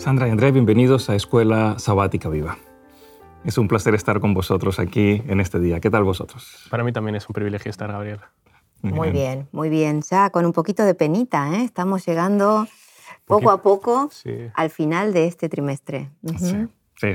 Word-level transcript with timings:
Sandra 0.00 0.28
y 0.28 0.30
Andrés, 0.30 0.54
bienvenidos 0.54 1.10
a 1.10 1.14
Escuela 1.14 1.78
Sabática 1.78 2.30
Viva. 2.30 2.56
Es 3.44 3.58
un 3.58 3.68
placer 3.68 3.94
estar 3.94 4.18
con 4.18 4.32
vosotros 4.32 4.78
aquí 4.78 5.22
en 5.28 5.40
este 5.40 5.60
día. 5.60 5.78
¿Qué 5.78 5.90
tal 5.90 6.04
vosotros? 6.04 6.66
Para 6.70 6.84
mí 6.84 6.90
también 6.90 7.16
es 7.16 7.28
un 7.28 7.34
privilegio 7.34 7.70
estar, 7.70 7.92
Gabriela. 7.92 8.32
Muy 8.80 9.10
bien, 9.10 9.46
muy 9.52 9.68
bien. 9.68 10.00
Ya 10.10 10.30
con 10.30 10.46
un 10.46 10.54
poquito 10.54 10.84
de 10.84 10.94
penita, 10.94 11.54
¿eh? 11.54 11.64
estamos 11.64 12.06
llegando 12.06 12.66
poco 13.26 13.50
a 13.50 13.60
poco 13.60 14.08
al 14.54 14.70
final 14.70 15.12
de 15.12 15.26
este 15.26 15.50
trimestre. 15.50 16.08
Sí, 16.38 16.66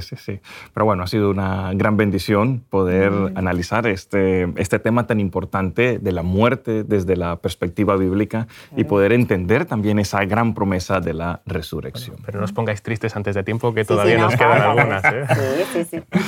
sí, 0.02 0.16
sí. 0.18 0.40
Pero 0.74 0.86
bueno, 0.86 1.04
ha 1.04 1.08
sido 1.08 1.30
una 1.30 1.74
gran 1.74 1.98
bendición 1.98 2.64
poder 2.70 3.12
analizar 3.36 3.88
este, 3.88 4.52
este 4.58 4.80
tema 4.80 5.08
tan 5.08 5.20
importante 5.20 6.00
de 6.00 6.12
la 6.12 6.24
muerte 6.24 6.84
desde 6.84 7.16
la 7.16 7.38
perspectiva 7.38 7.96
bíblica 7.96 8.48
y 8.76 8.86
poder 8.86 9.14
entender 9.14 9.66
también 9.66 10.00
esa 10.00 10.26
gran 10.26 10.54
promesa 10.54 11.00
de 11.00 11.14
la 11.14 11.42
resurrección. 11.46 12.18
pero 12.26 12.40
no 12.40 12.46
os 12.46 12.54
pongáis 12.54 12.82
tristes 12.82 13.16
antes 13.16 13.36
de 13.36 13.44
tiempo, 13.44 13.74
que 13.74 13.86
todavía 13.86 14.18
nos 14.18 14.36
quedan 14.36 14.62
algunas. 14.62 15.04
¿eh? 15.06 15.26
Sí, 15.74 15.84
sí, 15.84 15.98
sí. 15.98 16.20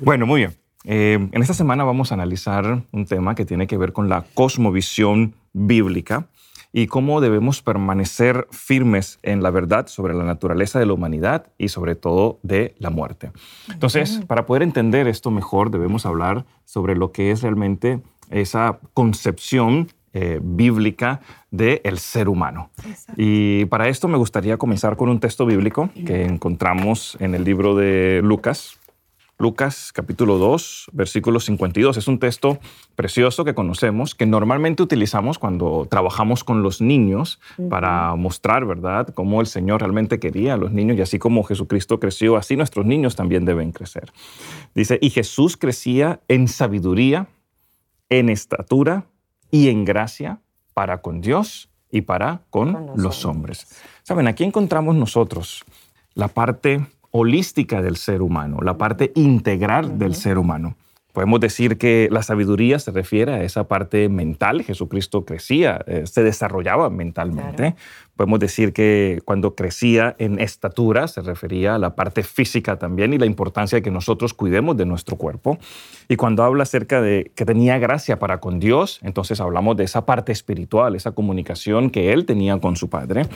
Bueno, 0.00 0.26
muy 0.26 0.40
bien. 0.40 0.54
Eh, 0.84 1.28
en 1.30 1.42
esta 1.42 1.54
semana 1.54 1.84
vamos 1.84 2.10
a 2.10 2.14
analizar 2.14 2.82
un 2.90 3.06
tema 3.06 3.34
que 3.34 3.44
tiene 3.44 3.66
que 3.66 3.76
ver 3.76 3.92
con 3.92 4.08
la 4.08 4.24
cosmovisión 4.34 5.34
bíblica 5.52 6.26
y 6.72 6.86
cómo 6.86 7.20
debemos 7.20 7.62
permanecer 7.62 8.48
firmes 8.50 9.18
en 9.22 9.42
la 9.42 9.50
verdad 9.50 9.86
sobre 9.86 10.14
la 10.14 10.24
naturaleza 10.24 10.78
de 10.78 10.86
la 10.86 10.94
humanidad 10.94 11.46
y 11.58 11.68
sobre 11.68 11.94
todo 11.94 12.38
de 12.42 12.74
la 12.78 12.90
muerte. 12.90 13.30
Entonces, 13.70 14.20
para 14.26 14.46
poder 14.46 14.62
entender 14.62 15.06
esto 15.06 15.30
mejor, 15.30 15.70
debemos 15.70 16.06
hablar 16.06 16.46
sobre 16.64 16.96
lo 16.96 17.12
que 17.12 17.30
es 17.30 17.42
realmente 17.42 18.00
esa 18.30 18.78
concepción 18.94 19.88
eh, 20.14 20.40
bíblica 20.42 21.20
del 21.50 21.98
ser 21.98 22.28
humano. 22.28 22.70
Y 23.16 23.64
para 23.66 23.88
esto 23.88 24.08
me 24.08 24.18
gustaría 24.18 24.58
comenzar 24.58 24.96
con 24.96 25.08
un 25.08 25.20
texto 25.20 25.46
bíblico 25.46 25.88
que 26.06 26.24
encontramos 26.24 27.16
en 27.18 27.34
el 27.34 27.44
libro 27.44 27.74
de 27.74 28.20
Lucas, 28.22 28.78
Lucas 29.42 29.90
capítulo 29.92 30.38
2, 30.38 30.90
versículo 30.92 31.40
52. 31.40 31.96
Es 31.96 32.06
un 32.06 32.20
texto 32.20 32.60
precioso 32.94 33.44
que 33.44 33.56
conocemos, 33.56 34.14
que 34.14 34.24
normalmente 34.24 34.84
utilizamos 34.84 35.40
cuando 35.40 35.88
trabajamos 35.90 36.44
con 36.44 36.62
los 36.62 36.80
niños 36.80 37.40
para 37.68 38.14
mostrar, 38.14 38.64
¿verdad?, 38.66 39.08
cómo 39.12 39.40
el 39.40 39.48
Señor 39.48 39.80
realmente 39.80 40.20
quería 40.20 40.54
a 40.54 40.56
los 40.56 40.70
niños 40.70 40.96
y 40.96 41.02
así 41.02 41.18
como 41.18 41.42
Jesucristo 41.42 41.98
creció, 41.98 42.36
así 42.36 42.56
nuestros 42.56 42.86
niños 42.86 43.16
también 43.16 43.44
deben 43.44 43.72
crecer. 43.72 44.12
Dice, 44.76 45.00
y 45.02 45.10
Jesús 45.10 45.56
crecía 45.56 46.20
en 46.28 46.46
sabiduría, 46.46 47.26
en 48.10 48.28
estatura 48.28 49.06
y 49.50 49.70
en 49.70 49.84
gracia 49.84 50.38
para 50.72 51.02
con 51.02 51.20
Dios 51.20 51.68
y 51.90 52.02
para 52.02 52.42
con, 52.50 52.92
los 52.94 53.24
hombres. 53.24 53.66
Saben, 54.04 54.28
aquí 54.28 54.44
encontramos 54.44 54.94
nosotros 54.94 55.64
la 56.14 56.28
parte 56.28 56.86
holística 57.12 57.80
del 57.80 57.96
ser 57.96 58.22
humano, 58.22 58.58
la 58.62 58.76
parte 58.76 59.12
integral 59.14 59.98
del 59.98 60.14
ser 60.14 60.38
humano. 60.38 60.76
Podemos 61.12 61.40
decir 61.40 61.76
que 61.76 62.08
la 62.10 62.22
sabiduría 62.22 62.78
se 62.78 62.90
refiere 62.90 63.34
a 63.34 63.42
esa 63.42 63.68
parte 63.68 64.08
mental. 64.08 64.62
Jesucristo 64.62 65.26
crecía, 65.26 65.84
eh, 65.86 66.06
se 66.06 66.22
desarrollaba 66.22 66.88
mentalmente. 66.88 67.74
Podemos 68.16 68.40
decir 68.40 68.72
que 68.72 69.20
cuando 69.24 69.54
crecía 69.54 70.14
en 70.18 70.38
estatura 70.38 71.08
se 71.08 71.22
refería 71.22 71.74
a 71.74 71.78
la 71.78 71.94
parte 71.94 72.22
física 72.22 72.78
también 72.78 73.14
y 73.14 73.18
la 73.18 73.26
importancia 73.26 73.76
de 73.76 73.82
que 73.82 73.90
nosotros 73.90 74.34
cuidemos 74.34 74.76
de 74.76 74.84
nuestro 74.84 75.16
cuerpo. 75.16 75.58
Y 76.08 76.16
cuando 76.16 76.44
habla 76.44 76.64
acerca 76.64 77.00
de 77.00 77.32
que 77.34 77.44
tenía 77.44 77.78
gracia 77.78 78.18
para 78.18 78.38
con 78.38 78.60
Dios, 78.60 79.00
entonces 79.02 79.40
hablamos 79.40 79.76
de 79.76 79.84
esa 79.84 80.04
parte 80.04 80.30
espiritual, 80.30 80.94
esa 80.94 81.12
comunicación 81.12 81.90
que 81.90 82.12
él 82.12 82.26
tenía 82.26 82.58
con 82.60 82.76
su 82.76 82.90
Padre. 82.90 83.26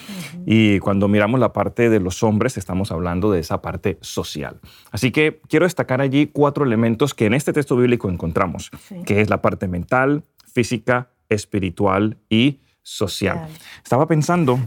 Y 0.44 0.78
cuando 0.80 1.08
miramos 1.08 1.40
la 1.40 1.52
parte 1.52 1.88
de 1.88 2.00
los 2.00 2.22
hombres, 2.22 2.58
estamos 2.58 2.92
hablando 2.92 3.30
de 3.30 3.40
esa 3.40 3.62
parte 3.62 3.98
social. 4.02 4.60
Así 4.90 5.10
que 5.10 5.40
quiero 5.48 5.64
destacar 5.64 6.00
allí 6.00 6.26
cuatro 6.26 6.64
elementos 6.64 7.14
que 7.14 7.26
en 7.26 7.34
este 7.34 7.52
texto 7.52 7.76
bíblico 7.76 8.10
encontramos, 8.10 8.70
que 9.06 9.20
es 9.20 9.30
la 9.30 9.40
parte 9.40 9.68
mental, 9.68 10.24
física, 10.52 11.10
espiritual 11.28 12.18
y 12.28 12.60
social. 12.86 13.48
Estaba 13.82 14.06
pensando 14.06 14.60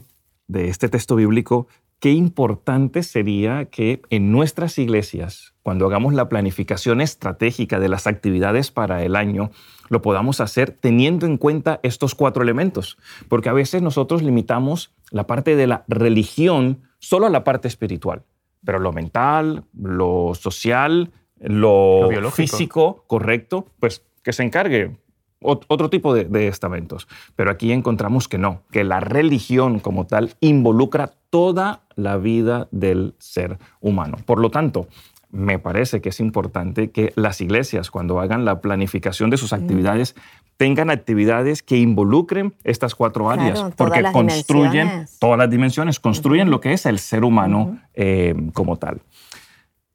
de 0.48 0.68
este 0.68 0.90
texto 0.90 1.16
bíblico, 1.16 1.68
qué 2.00 2.12
importante 2.12 3.02
sería 3.02 3.66
que 3.66 4.02
en 4.10 4.34
nuestras 4.34 4.78
iglesias, 4.78 5.54
cuando 5.64 5.86
hagamos 5.86 6.14
la 6.14 6.28
planificación 6.28 7.00
estratégica 7.00 7.80
de 7.80 7.88
las 7.88 8.08
actividades 8.08 8.72
para 8.72 9.04
el 9.04 9.16
año, 9.16 9.52
lo 9.88 10.02
podamos 10.02 10.42
hacer 10.42 10.72
teniendo 10.72 11.28
en 11.28 11.38
cuenta 11.38 11.80
estos 11.82 12.14
cuatro 12.14 12.44
elementos, 12.44 12.98
porque 13.30 13.48
a 13.48 13.54
veces 13.54 13.82
nosotros 13.82 14.22
limitamos 14.22 14.92
la 15.12 15.26
parte 15.26 15.56
de 15.56 15.68
la 15.68 15.86
religión 15.88 16.82
solo 17.00 17.26
a 17.26 17.30
la 17.30 17.46
parte 17.46 17.70
espiritual, 17.70 18.24
pero 18.66 18.80
lo 18.80 18.92
mental, 18.92 19.64
lo 19.74 20.34
social, 20.36 21.14
lo, 21.40 22.10
físico, 22.32 23.06
correcto, 23.08 23.66
pues 23.80 24.04
que 24.24 24.34
se 24.34 24.44
encargue 24.44 24.98
otro 25.42 25.90
tipo 25.90 26.14
de, 26.14 26.48
estamentos. 26.48 27.08
Pero 27.36 27.52
aquí 27.52 27.72
encontramos 27.72 28.28
que 28.28 28.38
no, 28.38 28.62
que 28.72 28.84
la 28.84 29.00
religión 29.00 29.80
como 29.80 30.06
tal 30.06 30.36
involucra 30.40 31.12
toda 31.30 31.82
la 31.96 32.18
vida 32.18 32.68
del 32.72 33.16
ser 33.20 33.58
humano. 33.80 34.18
Por 34.26 34.40
lo 34.40 34.50
tanto, 34.50 34.88
me 35.32 35.60
parece 35.60 36.02
que 36.02 36.10
es 36.10 36.20
importante 36.20 36.92
que 36.92 37.14
las 37.16 37.40
iglesias, 37.42 37.92
cuando 37.92 38.20
hagan 38.20 38.46
la 38.46 38.62
planificación 38.62 39.30
de 39.30 39.38
sus 39.38 39.54
actividades, 39.54 40.16
tengan 40.58 40.90
actividades 40.90 41.64
que 41.64 41.78
involucren 41.78 42.54
estas 42.64 42.96
cuatro 42.96 43.30
áreas, 43.30 43.64
porque 43.78 44.04
construyen 44.12 45.06
todas 45.20 45.38
las 45.38 45.50
dimensiones, 45.50 46.00
construyen 46.00 46.50
lo 46.50 46.60
que 46.60 46.74
es 46.74 46.86
el 46.86 47.00
ser 47.00 47.24
humano 47.24 47.80
eh, 47.94 48.34
como 48.54 48.78
tal. 48.78 49.02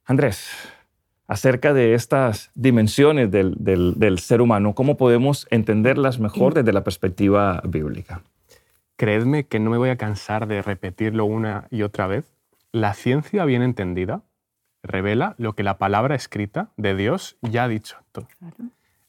Andrés, 0.07 0.47
acerca 1.27 1.73
de 1.73 1.95
estas 1.95 2.51
dimensiones 2.55 3.31
del, 3.31 4.19
ser 4.19 4.41
humano, 4.41 4.75
¿cómo 4.75 4.97
podemos 4.97 5.47
entenderlas 5.51 6.19
mejor 6.19 6.55
desde 6.55 6.73
la 6.73 6.85
perspectiva 6.85 7.63
bíblica? 7.65 8.23
Creedme 8.97 9.47
que 9.47 9.59
no 9.59 9.71
me 9.71 9.79
voy 9.79 9.91
a 9.91 9.97
cansar 9.97 10.47
de 10.47 10.63
repetirlo 10.63 11.25
una 11.25 11.67
y 11.71 11.83
otra 11.83 12.07
vez. 12.07 12.33
La 12.73 12.95
ciencia 12.95 13.45
bien 13.45 13.63
entendida 13.63 14.23
revela 14.83 15.35
lo 15.39 15.55
que 15.55 15.63
la 15.63 15.79
palabra 15.79 16.15
escrita 16.15 16.71
de 16.77 16.95
Dios 16.95 17.37
ya 17.41 17.65
ha 17.65 17.69
dicho. 17.69 17.97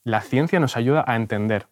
La 0.03 0.21
ciencia 0.21 0.59
nos 0.59 0.77
ayuda 0.77 1.03
a 1.05 1.15
entender. 1.15 1.67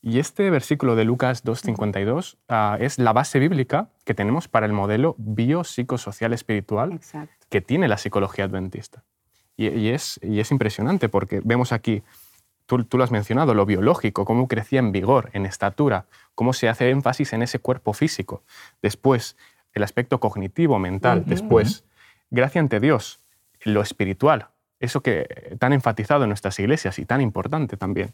Y 0.00 0.20
este 0.20 0.48
versículo 0.50 0.94
de 0.94 1.04
Lucas 1.04 1.44
2.52 1.44 2.36
ah, 2.48 2.76
es 2.80 2.98
la 2.98 3.12
base 3.12 3.40
bíblica 3.40 3.88
que 4.04 4.14
tenemos 4.14 4.46
para 4.46 4.66
el 4.66 4.72
modelo 4.72 5.16
biopsicosocial 5.18 6.32
espiritual 6.32 7.00
que 7.48 7.60
tiene 7.60 7.88
la 7.88 7.98
psicología 7.98 8.44
adventista. 8.44 9.02
Y, 9.60 9.88
es, 9.88 10.20
y 10.22 10.38
es 10.38 10.52
impresionante 10.52 11.08
porque 11.08 11.40
vemos 11.42 11.72
aquí, 11.72 12.04
tú, 12.66 12.84
tú, 12.84 12.96
lo 12.96 13.02
has 13.02 13.10
mencionado, 13.10 13.54
lo 13.54 13.66
biológico, 13.66 14.24
cómo 14.24 14.46
crecía 14.46 14.78
en 14.78 14.92
vigor, 14.92 15.30
en 15.32 15.46
estatura, 15.46 16.06
cómo 16.36 16.52
se 16.52 16.68
hace 16.68 16.90
énfasis 16.90 17.32
en 17.32 17.42
ese 17.42 17.58
cuerpo 17.58 17.92
físico. 17.92 18.44
Después, 18.82 19.36
el 19.72 19.82
aspecto 19.82 20.20
cognitivo, 20.20 20.78
mental. 20.78 21.24
Después, 21.26 21.84
gracia 22.30 22.60
ante 22.60 22.78
Dios, 22.78 23.20
lo 23.64 23.82
espiritual, 23.82 24.48
eso 24.80 25.02
que 25.02 25.56
tan 25.58 25.72
enfatizado 25.72 26.22
en 26.22 26.30
nuestras 26.30 26.58
iglesias 26.60 26.98
y 27.00 27.04
tan 27.04 27.20
importante 27.20 27.76
también. 27.76 28.12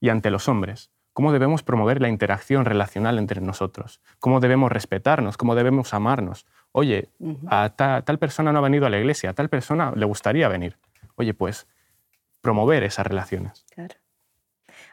Y 0.00 0.08
ante 0.08 0.30
los 0.30 0.48
hombres, 0.48 0.90
cómo 1.12 1.32
debemos 1.32 1.62
promover 1.62 2.00
la 2.00 2.08
interacción 2.08 2.64
relacional 2.64 3.18
entre 3.18 3.40
nosotros, 3.40 4.00
cómo 4.20 4.40
debemos 4.40 4.70
respetarnos, 4.70 5.36
cómo 5.36 5.54
debemos 5.54 5.92
amarnos, 5.92 6.46
oye, 6.78 7.08
a 7.48 7.70
tal 7.70 8.18
persona 8.18 8.52
no 8.52 8.58
ha 8.58 8.62
venido 8.62 8.86
a 8.86 8.90
la 8.90 8.98
iglesia, 8.98 9.30
a 9.30 9.34
tal 9.34 9.48
persona 9.48 9.92
le 9.94 10.06
gustaría 10.06 10.48
venir. 10.48 10.76
Oye, 11.16 11.34
pues 11.34 11.66
promover 12.40 12.84
esas 12.84 13.06
relaciones. 13.06 13.64
Claro. 13.74 13.94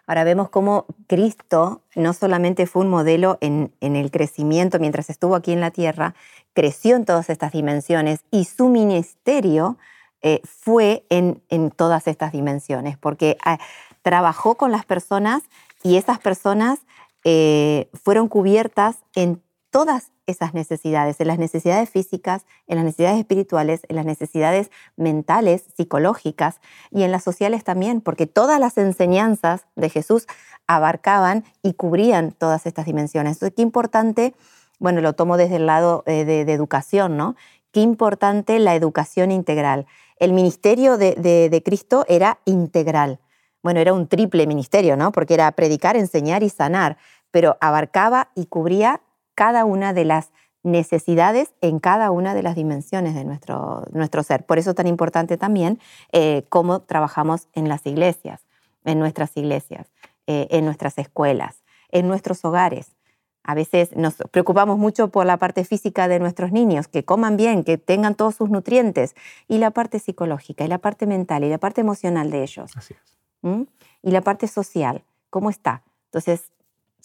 Ahora 0.08 0.24
vemos 0.24 0.50
cómo 0.50 0.86
Cristo 1.08 1.82
no 1.96 2.14
solamente 2.14 2.68
fue 2.68 2.84
un 2.84 2.90
modelo 2.90 3.38
en, 3.42 3.72
el 3.82 4.12
crecimiento 4.12 4.80
mientras 4.80 5.10
estuvo 5.10 5.36
aquí 5.36 5.52
en 5.52 5.62
la 5.62 5.72
tierra, 5.72 6.14
creció 6.54 6.96
en 6.96 7.06
todas 7.06 7.30
estas 7.30 7.52
dimensiones 7.52 8.22
y 8.30 8.46
su 8.46 8.70
ministerio 8.70 9.78
eh, 10.22 10.42
fue 10.44 11.06
en, 11.10 11.42
todas 11.76 12.08
estas 12.08 12.32
dimensiones, 12.32 12.98
porque 12.98 13.38
ah, 13.46 13.58
trabajó 14.02 14.56
con 14.56 14.72
las 14.72 14.86
personas 14.86 15.44
y 15.82 15.98
esas 15.98 16.20
personas 16.20 16.80
eh, 17.24 17.90
fueron 17.94 18.28
cubiertas 18.28 18.98
en 19.16 19.42
todas 19.76 20.14
esas 20.26 20.54
necesidades, 20.54 21.20
en 21.20 21.28
las 21.28 21.38
necesidades 21.38 21.90
físicas, 21.90 22.46
en 22.66 22.78
las 22.78 22.86
necesidades 22.86 23.20
espirituales, 23.20 23.82
en 23.90 23.98
las 23.98 24.06
necesidades 24.06 24.72
mentales, 24.96 25.66
psicológicas 25.76 26.62
y 26.92 27.04
en 27.04 27.12
las 27.12 27.26
sociales 27.26 27.66
también, 27.66 28.00
porque 28.00 28.26
todas 28.26 28.58
las 28.58 28.78
enseñanzas 28.78 29.66
de 29.76 29.90
Jesús 29.90 30.28
abarcaban 30.66 31.44
y 31.62 31.74
cubrían 31.74 32.32
todas 32.32 32.66
estas 32.66 32.86
dimensiones. 32.86 33.34
Entonces, 33.34 33.54
qué 33.54 33.64
importante, 33.64 34.34
bueno, 34.80 35.02
lo 35.02 35.12
tomo 35.12 35.36
desde 35.36 35.58
el 35.58 35.66
lado 35.66 36.04
eh, 36.06 36.24
de, 36.24 36.54
educación, 36.54 37.18
¿no? 37.18 37.36
Qué 37.74 37.82
importante 37.82 38.58
la 38.60 38.76
educación 38.76 39.30
integral. 39.30 39.88
El 40.16 40.32
ministerio 40.32 40.98
de, 40.98 41.16
de 41.16 41.64
Cristo 41.64 42.06
era 42.08 42.40
integral. 42.46 43.20
Bueno, 43.62 43.82
era 43.82 43.92
un 43.92 44.08
triple 44.08 44.48
ministerio, 44.48 44.96
¿no? 44.96 45.12
Porque 45.12 45.34
era 45.34 45.52
predicar, 45.52 45.98
enseñar 45.98 46.44
y 46.44 46.50
sanar, 46.50 46.96
pero 47.30 47.58
abarcaba 47.60 48.30
y 48.36 48.46
cubría 48.46 49.02
cada 49.36 49.66
una 49.66 49.94
de 49.94 50.06
las 50.06 50.32
necesidades 50.66 51.54
en 51.62 51.80
cada 51.80 52.10
una 52.12 52.34
de 52.34 52.42
las 52.42 52.56
dimensiones 52.56 53.14
de 53.14 53.24
nuestro, 53.24 53.84
nuestro 53.92 54.24
ser. 54.24 54.46
Por 54.46 54.58
eso 54.58 54.72
es 54.72 54.76
tan 54.76 54.88
importante 54.88 55.38
también 55.38 55.80
eh, 56.12 56.44
cómo 56.50 56.82
trabajamos 56.82 57.48
en 57.54 57.70
las 57.70 57.86
iglesias, 57.86 58.42
en 58.84 58.98
nuestras 58.98 59.38
iglesias, 59.38 59.88
eh, 60.26 60.48
en 60.50 60.66
nuestras 60.66 60.98
escuelas, 60.98 61.64
en 61.90 62.08
nuestros 62.08 62.44
hogares. 62.44 62.96
A 63.44 63.54
veces 63.54 63.96
nos 63.96 64.16
preocupamos 64.32 64.80
mucho 64.80 65.10
por 65.10 65.28
la 65.28 65.38
parte 65.38 65.64
física 65.66 66.08
de 66.08 66.20
nuestros 66.20 66.52
niños, 66.52 66.88
que 66.88 67.06
coman 67.06 67.38
bien, 67.38 67.64
que 67.64 67.78
tengan 67.78 68.16
todos 68.16 68.34
sus 68.34 68.50
nutrientes, 68.50 69.16
y 69.48 69.60
la 69.60 69.70
parte 69.70 70.00
psicológica, 70.00 70.66
y 70.66 70.68
la 70.68 70.80
parte 70.80 71.06
mental, 71.06 71.44
y 71.44 71.50
la 71.50 71.60
parte 71.60 71.82
emocional 71.82 72.32
de 72.32 72.42
ellos. 72.42 72.72
Así 72.76 72.96
es. 72.96 73.18
¿Mm? 73.44 73.64
Y 74.02 74.10
la 74.10 74.22
parte 74.22 74.48
social, 74.48 75.04
¿cómo 75.30 75.52
está? 75.52 75.84
Entonces, 76.06 76.50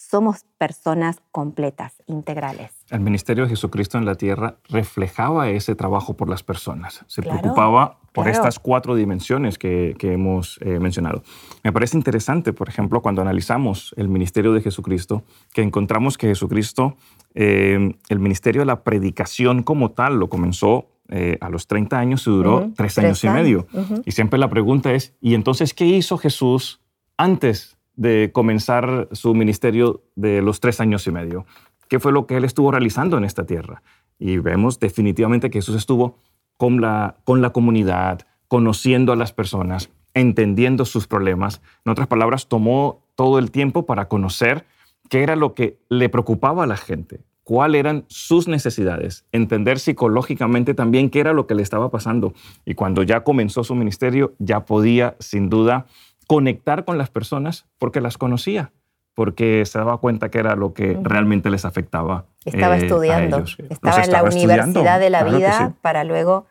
somos 0.09 0.45
personas 0.57 1.21
completas, 1.31 2.01
integrales. 2.07 2.71
El 2.89 3.01
ministerio 3.01 3.43
de 3.43 3.51
Jesucristo 3.51 3.97
en 3.97 4.05
la 4.05 4.15
tierra 4.15 4.57
reflejaba 4.67 5.49
ese 5.49 5.75
trabajo 5.75 6.15
por 6.15 6.27
las 6.27 6.43
personas. 6.43 7.05
Se 7.07 7.21
preocupaba 7.21 7.99
por 8.11 8.27
estas 8.27 8.59
cuatro 8.59 8.95
dimensiones 8.95 9.57
que, 9.57 9.95
hemos 10.01 10.59
eh, 10.61 10.79
mencionado. 10.79 11.23
Me 11.63 11.71
parece 11.71 11.95
interesante, 11.97 12.51
por 12.51 12.67
ejemplo, 12.67 13.01
cuando 13.01 13.21
analizamos 13.21 13.93
el 13.95 14.09
ministerio 14.09 14.53
de 14.53 14.61
Jesucristo, 14.61 15.23
que 15.53 15.61
encontramos 15.61 16.17
que 16.17 16.27
Jesucristo, 16.27 16.97
eh, 17.35 17.95
el 18.09 18.19
ministerio 18.19 18.63
de 18.63 18.65
la 18.65 18.83
predicación 18.83 19.63
como 19.63 19.91
tal, 19.91 20.17
lo 20.17 20.29
comenzó 20.29 20.87
eh, 21.09 21.37
a 21.41 21.49
los 21.49 21.67
30 21.67 21.97
años 21.97 22.27
y 22.27 22.31
duró 22.31 22.71
tres, 22.75 22.97
años, 22.97 23.23
y 23.23 23.29
medio. 23.29 23.67
Y 24.05 24.11
siempre 24.11 24.39
la 24.39 24.49
pregunta 24.49 24.93
es, 24.93 25.13
¿y 25.21 25.35
entonces 25.35 25.73
qué 25.73 25.85
hizo 25.85 26.17
Jesús 26.17 26.81
antes 27.17 27.77
de 27.95 28.31
comenzar 28.33 29.07
su 29.11 29.33
ministerio 29.33 30.03
de 30.15 30.41
los 30.41 30.59
tres 30.59 30.79
años 30.79 31.05
y 31.07 31.11
medio. 31.11 31.45
¿Qué 31.87 31.99
fue 31.99 32.11
lo 32.11 32.25
que 32.25 32.37
él 32.37 32.45
estuvo 32.45 32.71
realizando 32.71 33.17
en 33.17 33.25
esta 33.25 33.45
tierra? 33.45 33.83
Y 34.17 34.37
vemos 34.37 34.79
definitivamente 34.79 35.49
que 35.49 35.59
Jesús 35.59 35.75
estuvo 35.75 36.17
con 36.57 36.79
la, 36.79 37.17
con 37.23 37.41
la 37.41 37.49
comunidad, 37.49 38.21
conociendo 38.47 39.11
a 39.11 39.15
las 39.15 39.33
personas, 39.33 39.89
entendiendo 40.13 40.85
sus 40.85 41.07
problemas. 41.07 41.61
En 41.85 41.91
otras 41.91 42.07
palabras, 42.07 42.47
tomó 42.47 43.03
todo 43.15 43.39
el 43.39 43.51
tiempo 43.51 43.85
para 43.85 44.07
conocer 44.07 44.65
qué 45.09 45.23
era 45.23 45.35
lo 45.35 45.53
que 45.53 45.79
le 45.89 46.07
preocupaba 46.07 46.63
a 46.63 46.67
la 46.67 46.77
gente, 46.77 47.21
cuáles 47.43 47.79
eran 47.79 48.05
sus 48.07 48.47
necesidades, 48.47 49.25
entender 49.31 49.79
psicológicamente 49.79 50.73
también 50.73 51.09
qué 51.09 51.19
era 51.19 51.33
lo 51.33 51.47
que 51.47 51.55
le 51.55 51.63
estaba 51.63 51.91
pasando. 51.91 52.33
Y 52.65 52.75
cuando 52.75 53.03
ya 53.03 53.23
comenzó 53.23 53.63
su 53.63 53.75
ministerio, 53.75 54.33
ya 54.39 54.65
podía, 54.65 55.15
sin 55.19 55.49
duda, 55.49 55.87
conectar 56.31 56.85
con 56.85 56.97
las 56.97 57.09
personas 57.09 57.65
porque 57.77 57.99
las 57.99 58.17
conocía, 58.17 58.71
porque 59.15 59.65
se 59.65 59.77
daba 59.77 59.97
cuenta 59.97 60.31
que 60.31 60.39
era 60.39 60.55
lo 60.55 60.73
que 60.73 60.97
realmente 61.03 61.49
les 61.49 61.65
afectaba. 61.65 62.23
Estaba 62.45 62.77
eh, 62.77 62.85
estudiando, 62.85 63.43
estaba, 63.69 64.01
en 64.01 64.11
la 64.13 64.23
universidad 64.23 65.01
de 65.01 65.09
la 65.09 65.25
vida 65.25 65.73
para 65.81 66.05
luego 66.05 66.45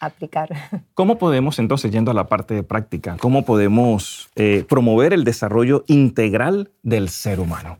aplicar. 0.00 0.48
¿Cómo 0.94 1.18
podemos 1.18 1.60
entonces, 1.60 1.92
yendo 1.92 2.10
a 2.10 2.14
la 2.14 2.26
parte 2.26 2.64
práctica, 2.64 3.16
cómo 3.20 3.44
podemos 3.44 4.28
eh, 4.34 4.64
promover 4.68 5.12
el 5.12 5.22
desarrollo 5.22 5.84
integral 5.86 6.72
del 6.82 7.08
ser 7.08 7.38
humano? 7.38 7.78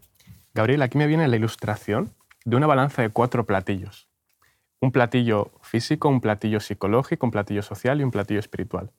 Gabriel, 0.55 0.81
aquí 0.81 0.97
me 0.97 1.09
viene 1.09 1.27
la 1.27 1.35
ilustración 1.35 2.12
de 2.44 2.55
una 2.55 2.69
balanza 2.69 3.03
de 3.03 3.09
cuatro 3.09 3.47
platillos. 3.47 4.06
Un 4.81 4.93
platillo 4.93 5.50
físico, 5.61 6.09
un 6.09 6.21
platillo 6.21 6.61
psicológico, 6.61 7.27
un 7.27 7.33
platillo 7.33 7.62
social 7.62 8.00
y 8.00 8.05
un 8.05 8.12
platillo 8.12 8.39
espiritual 8.39 8.93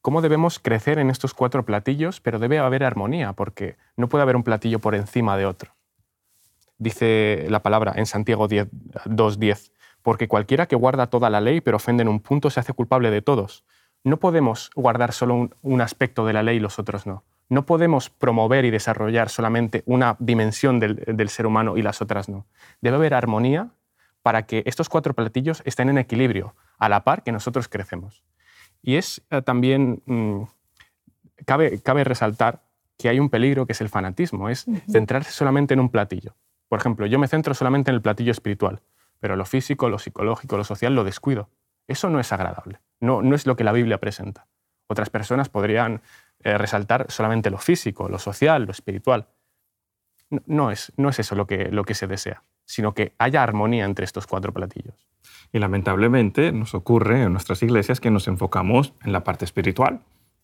cómo 0.00 0.22
debemos 0.22 0.58
crecer 0.58 0.98
en 0.98 1.10
estos 1.10 1.34
cuatro 1.34 1.64
platillos, 1.64 2.20
pero 2.20 2.38
debe 2.38 2.58
haber 2.58 2.84
armonía, 2.84 3.32
porque 3.32 3.76
no 3.96 4.08
puede 4.08 4.22
haber 4.22 4.36
un 4.36 4.42
platillo 4.42 4.78
por 4.78 4.94
encima 4.94 5.36
de 5.36 5.46
otro. 5.46 5.74
Dice 6.78 7.46
la 7.48 7.60
palabra 7.60 7.92
en 7.96 8.06
Santiago 8.06 8.48
2.10, 8.48 9.72
porque 10.02 10.28
cualquiera 10.28 10.66
que 10.66 10.76
guarda 10.76 11.08
toda 11.08 11.28
la 11.28 11.40
ley 11.40 11.60
pero 11.60 11.76
ofende 11.76 12.02
en 12.02 12.08
un 12.08 12.20
punto 12.20 12.50
se 12.50 12.60
hace 12.60 12.72
culpable 12.72 13.10
de 13.10 13.22
todos. 13.22 13.64
No 14.04 14.18
podemos 14.18 14.70
guardar 14.76 15.12
solo 15.12 15.50
un, 15.60 15.80
aspecto 15.80 16.24
de 16.24 16.32
la 16.32 16.44
ley 16.44 16.58
y 16.58 16.60
los 16.60 16.78
otros 16.78 17.04
no. 17.04 17.24
No 17.48 17.66
podemos 17.66 18.10
promover 18.10 18.64
y 18.64 18.70
desarrollar 18.70 19.28
solamente 19.28 19.82
una 19.86 20.16
dimensión 20.20 20.78
del, 20.78 20.96
del 20.96 21.28
ser 21.30 21.46
humano 21.46 21.76
y 21.76 21.82
las 21.82 22.00
otras 22.00 22.28
no. 22.28 22.46
Debe 22.80 22.96
haber 22.96 23.14
armonía 23.14 23.70
para 24.22 24.46
que 24.46 24.62
estos 24.66 24.88
cuatro 24.88 25.14
platillos 25.14 25.62
estén 25.64 25.88
en 25.88 25.98
equilibrio, 25.98 26.54
a 26.78 26.88
la 26.88 27.02
par 27.02 27.24
que 27.24 27.32
nosotros 27.32 27.68
crecemos. 27.68 28.22
Y 28.82 28.96
es 28.96 29.22
eh, 29.30 29.42
también, 29.42 30.02
mm, 30.06 30.42
cabe, 31.44 31.80
cabe 31.80 32.04
resaltar 32.04 32.62
que 32.96 33.08
hay 33.08 33.20
un 33.20 33.30
peligro 33.30 33.66
que 33.66 33.72
es 33.72 33.80
el 33.80 33.88
fanatismo, 33.88 34.48
es 34.48 34.66
centrarse 34.90 35.30
solamente 35.30 35.74
en 35.74 35.80
un 35.80 35.88
platillo. 35.88 36.34
Por 36.68 36.80
ejemplo, 36.80 37.06
yo 37.06 37.18
me 37.18 37.28
centro 37.28 37.54
solamente 37.54 37.90
en 37.90 37.94
el 37.94 38.02
platillo 38.02 38.32
espiritual, 38.32 38.82
pero 39.20 39.36
lo 39.36 39.44
físico, 39.44 39.88
lo 39.88 39.98
psicológico, 39.98 40.56
lo 40.56 40.64
social 40.64 40.94
lo 40.94 41.04
descuido. 41.04 41.48
Eso 41.86 42.10
no 42.10 42.20
es 42.20 42.32
agradable, 42.32 42.80
no, 43.00 43.22
no 43.22 43.34
es 43.34 43.46
lo 43.46 43.56
que 43.56 43.64
la 43.64 43.72
Biblia 43.72 43.98
presenta. 43.98 44.46
Otras 44.88 45.10
personas 45.10 45.48
podrían 45.48 46.02
eh, 46.40 46.58
resaltar 46.58 47.10
solamente 47.10 47.50
lo 47.50 47.58
físico, 47.58 48.08
lo 48.08 48.18
social, 48.18 48.64
lo 48.64 48.72
espiritual. 48.72 49.28
No, 50.46 50.70
es, 50.70 50.92
no 50.96 51.08
es 51.08 51.18
eso 51.18 51.34
lo 51.34 51.46
que, 51.46 51.70
lo 51.70 51.84
que 51.84 51.94
se 51.94 52.06
desea, 52.06 52.42
sino 52.68 52.92
que 52.92 53.14
haya 53.18 53.42
armonía 53.42 53.86
entre 53.86 54.04
estos 54.04 54.26
cuatro 54.26 54.52
platillos. 54.52 55.08
Y 55.52 55.58
lamentablemente 55.58 56.52
nos 56.52 56.74
ocurre 56.74 57.22
en 57.22 57.32
nuestras 57.32 57.62
iglesias 57.62 57.98
que 57.98 58.10
nos 58.10 58.28
enfocamos 58.28 58.92
en 59.02 59.12
la 59.12 59.24
parte 59.24 59.46
espiritual. 59.46 60.00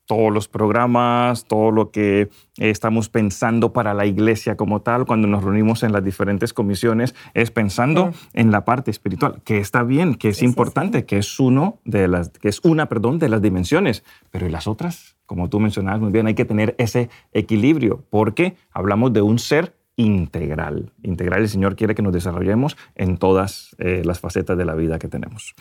Todos 0.06 0.32
los 0.32 0.48
programas, 0.48 1.44
todo 1.44 1.70
lo 1.70 1.90
que 1.90 2.30
estamos 2.56 3.10
pensando 3.10 3.74
para 3.74 3.92
la 3.92 4.06
iglesia 4.06 4.56
como 4.56 4.80
tal, 4.80 5.04
cuando 5.04 5.28
nos 5.28 5.44
reunimos 5.44 5.82
en 5.82 5.92
las 5.92 6.02
diferentes 6.02 6.54
comisiones, 6.54 7.14
es 7.34 7.50
pensando 7.50 8.12
en 8.32 8.50
la 8.50 8.64
parte 8.64 8.90
espiritual, 8.90 9.42
que 9.44 9.58
está 9.58 9.82
bien, 9.82 10.14
que 10.14 10.28
es 10.28 10.42
importante, 10.42 11.04
que 11.04 11.18
es 11.18 11.38
uno 11.38 11.78
de 11.84 12.08
las, 12.08 12.30
que 12.30 12.48
es 12.48 12.60
una, 12.64 12.86
perdón, 12.86 13.18
de 13.18 13.28
las 13.28 13.40
dimensiones, 13.40 14.02
pero 14.30 14.46
¿y 14.46 14.50
las 14.50 14.66
otras? 14.66 15.16
Como 15.26 15.48
tú 15.48 15.60
mencionabas 15.60 16.00
muy 16.00 16.12
bien, 16.12 16.26
hay 16.26 16.34
que 16.34 16.44
tener 16.44 16.74
ese 16.78 17.08
equilibrio, 17.32 18.02
porque 18.10 18.56
hablamos 18.72 19.12
de 19.12 19.22
un 19.22 19.38
ser 19.38 19.74
integral. 19.96 20.90
Integral 21.02 21.42
el 21.42 21.48
Señor 21.48 21.76
quiere 21.76 21.94
que 21.94 22.02
nos 22.02 22.12
desarrollemos 22.12 22.76
en 22.94 23.16
todas 23.16 23.76
eh, 23.78 24.02
las 24.04 24.20
facetas 24.20 24.58
de 24.58 24.64
la 24.64 24.74
vida 24.74 24.98
que 24.98 25.08
tenemos. 25.08 25.54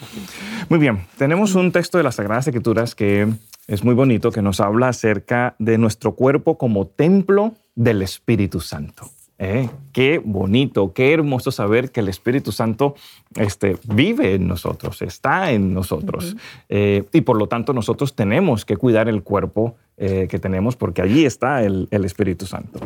Muy 0.69 0.79
bien, 0.79 1.05
tenemos 1.17 1.55
un 1.55 1.71
texto 1.71 1.97
de 1.97 2.03
las 2.03 2.15
Sagradas 2.15 2.47
Escrituras 2.47 2.95
que 2.95 3.27
es 3.67 3.83
muy 3.83 3.93
bonito, 3.93 4.31
que 4.31 4.41
nos 4.41 4.59
habla 4.59 4.89
acerca 4.89 5.55
de 5.59 5.77
nuestro 5.77 6.15
cuerpo 6.15 6.57
como 6.57 6.87
templo 6.87 7.53
del 7.75 8.01
Espíritu 8.01 8.59
Santo. 8.59 9.09
¿Eh? 9.39 9.67
Qué 9.91 10.21
bonito, 10.23 10.93
qué 10.93 11.11
hermoso 11.11 11.51
saber 11.51 11.91
que 11.91 11.99
el 11.99 12.07
Espíritu 12.07 12.51
Santo 12.51 12.95
este, 13.35 13.77
vive 13.83 14.35
en 14.35 14.47
nosotros, 14.47 15.01
está 15.01 15.51
en 15.51 15.73
nosotros. 15.73 16.37
Eh, 16.69 17.03
y 17.11 17.21
por 17.21 17.37
lo 17.37 17.47
tanto 17.47 17.73
nosotros 17.73 18.15
tenemos 18.15 18.63
que 18.63 18.77
cuidar 18.77 19.09
el 19.09 19.21
cuerpo 19.23 19.75
que 19.95 20.39
tenemos 20.39 20.75
porque 20.75 21.03
allí 21.03 21.23
está 21.23 21.63
el 21.63 21.87
Espíritu 21.91 22.47
Santo. 22.47 22.79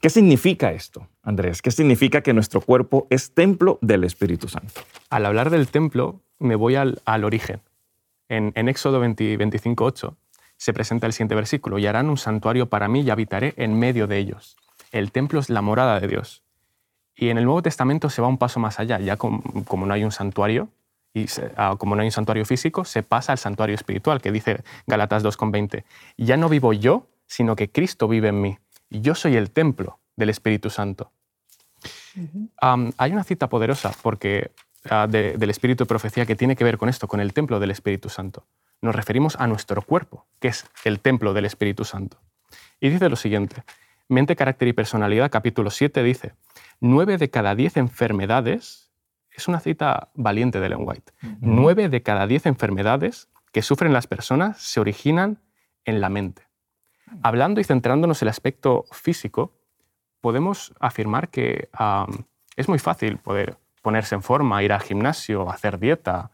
¿Qué 0.00 0.08
significa 0.08 0.72
esto, 0.72 1.06
Andrés? 1.22 1.60
¿Qué 1.60 1.70
significa 1.70 2.22
que 2.22 2.32
nuestro 2.32 2.62
cuerpo 2.62 3.06
es 3.10 3.34
templo 3.34 3.78
del 3.82 4.04
Espíritu 4.04 4.48
Santo? 4.48 4.80
Al 5.10 5.26
hablar 5.26 5.50
del 5.50 5.68
templo, 5.68 6.22
me 6.38 6.54
voy 6.54 6.76
al, 6.76 7.02
origen. 7.22 7.60
En, 8.30 8.68
Éxodo 8.68 8.98
25, 8.98 9.84
8 9.84 10.16
se 10.56 10.72
presenta 10.72 11.06
el 11.06 11.12
siguiente 11.12 11.34
versículo, 11.34 11.78
y 11.78 11.86
harán 11.86 12.08
un 12.08 12.16
santuario 12.16 12.70
para 12.70 12.88
mí 12.88 13.02
y 13.02 13.10
habitaré 13.10 13.52
en 13.58 13.78
medio 13.78 14.06
de 14.06 14.16
ellos. 14.16 14.56
El 14.90 15.12
templo 15.12 15.38
es 15.38 15.50
la 15.50 15.60
morada 15.60 16.00
de 16.00 16.08
Dios. 16.08 16.42
Y 17.14 17.28
en 17.28 17.36
el 17.36 17.44
Nuevo 17.44 17.60
Testamento 17.60 18.08
se 18.08 18.22
va 18.22 18.28
un 18.28 18.38
paso 18.38 18.58
más 18.58 18.80
allá, 18.80 18.98
ya 19.00 19.18
como, 19.18 19.42
no 19.86 19.92
hay 19.92 20.04
un 20.04 20.12
santuario, 20.12 20.70
y 21.12 21.26
ah, 21.56 21.76
como 21.78 21.94
no 21.94 22.00
hay 22.00 22.08
un 22.08 22.12
santuario 22.12 22.46
físico, 22.46 22.86
se 22.86 23.02
pasa 23.02 23.32
al 23.32 23.38
santuario 23.38 23.74
espiritual, 23.74 24.22
que 24.22 24.32
dice 24.32 24.62
Galatas 24.86 25.22
2,20. 25.22 25.84
Ya 26.16 26.38
no 26.38 26.48
vivo 26.48 26.72
yo, 26.72 27.06
sino 27.26 27.54
que 27.54 27.70
Cristo 27.70 28.08
vive 28.08 28.28
en 28.28 28.40
mí 28.40 28.58
yo 28.90 29.14
soy 29.14 29.36
el 29.36 29.50
templo 29.50 30.00
del 30.16 30.30
Espíritu 30.30 30.70
Santo. 30.70 31.12
hay 32.98 33.12
una 33.12 33.24
cita 33.24 33.48
poderosa 33.48 33.92
porque, 34.02 34.52
ah, 34.90 35.06
del 35.08 35.50
Espíritu 35.50 35.84
de 35.84 35.88
Profecía 35.88 36.26
que 36.26 36.36
tiene 36.36 36.56
que 36.56 36.64
ver 36.64 36.76
con 36.76 36.88
esto, 36.88 37.08
con 37.08 37.20
el 37.20 37.32
templo 37.32 37.60
del 37.60 37.70
Espíritu 37.70 38.08
Santo. 38.08 38.46
Nos 38.82 38.94
referimos 38.94 39.36
a 39.36 39.46
nuestro 39.46 39.82
cuerpo, 39.82 40.26
que 40.40 40.48
es 40.48 40.66
el 40.84 41.00
templo 41.00 41.32
del 41.32 41.44
Espíritu 41.44 41.84
Santo. 41.84 42.18
Y 42.80 42.88
dice 42.88 43.08
lo 43.08 43.16
siguiente, 43.16 43.62
Mente, 44.08 44.34
Carácter 44.34 44.68
y 44.68 44.72
Personalidad, 44.72 45.30
capítulo 45.30 45.70
7, 45.70 46.02
dice, 46.02 46.34
nueve 46.80 47.16
de 47.16 47.30
cada 47.30 47.54
diez 47.54 47.76
enfermedades, 47.76 48.90
es 49.30 49.46
una 49.46 49.60
cita 49.60 50.10
valiente 50.14 50.58
de 50.58 50.66
Ellen 50.66 50.80
White, 50.82 51.12
nueve 51.40 51.88
de 51.88 52.02
cada 52.02 52.26
diez 52.26 52.46
enfermedades 52.46 53.28
que 53.52 53.62
sufren 53.62 53.92
las 53.92 54.06
personas 54.06 54.60
se 54.60 54.80
originan 54.80 55.38
en 55.84 56.00
la 56.00 56.08
mente. 56.08 56.49
Hablando 57.22 57.60
y 57.60 57.64
centrándonos 57.64 58.22
en 58.22 58.26
el 58.26 58.30
aspecto 58.30 58.84
físico, 58.92 59.52
podemos 60.20 60.72
afirmar 60.80 61.28
que 61.28 61.68
es 62.56 62.68
muy 62.68 62.78
fácil 62.78 63.18
poder 63.18 63.56
ponerse 63.82 64.14
en 64.14 64.22
forma, 64.22 64.62
ir 64.62 64.72
al 64.72 64.80
gimnasio, 64.80 65.50
hacer 65.50 65.78
dieta. 65.78 66.30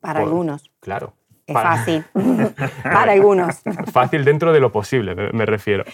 Para 0.00 0.20
algunos. 0.20 0.70
Claro. 0.80 1.14
Es 1.46 1.54
fácil. 1.54 2.04
Para 2.82 3.12
algunos. 3.12 3.62
Fácil 3.92 4.24
dentro 4.24 4.52
de 4.52 4.60
lo 4.60 4.70
posible, 4.70 5.14
me, 5.32 5.46
refiero. 5.46 5.84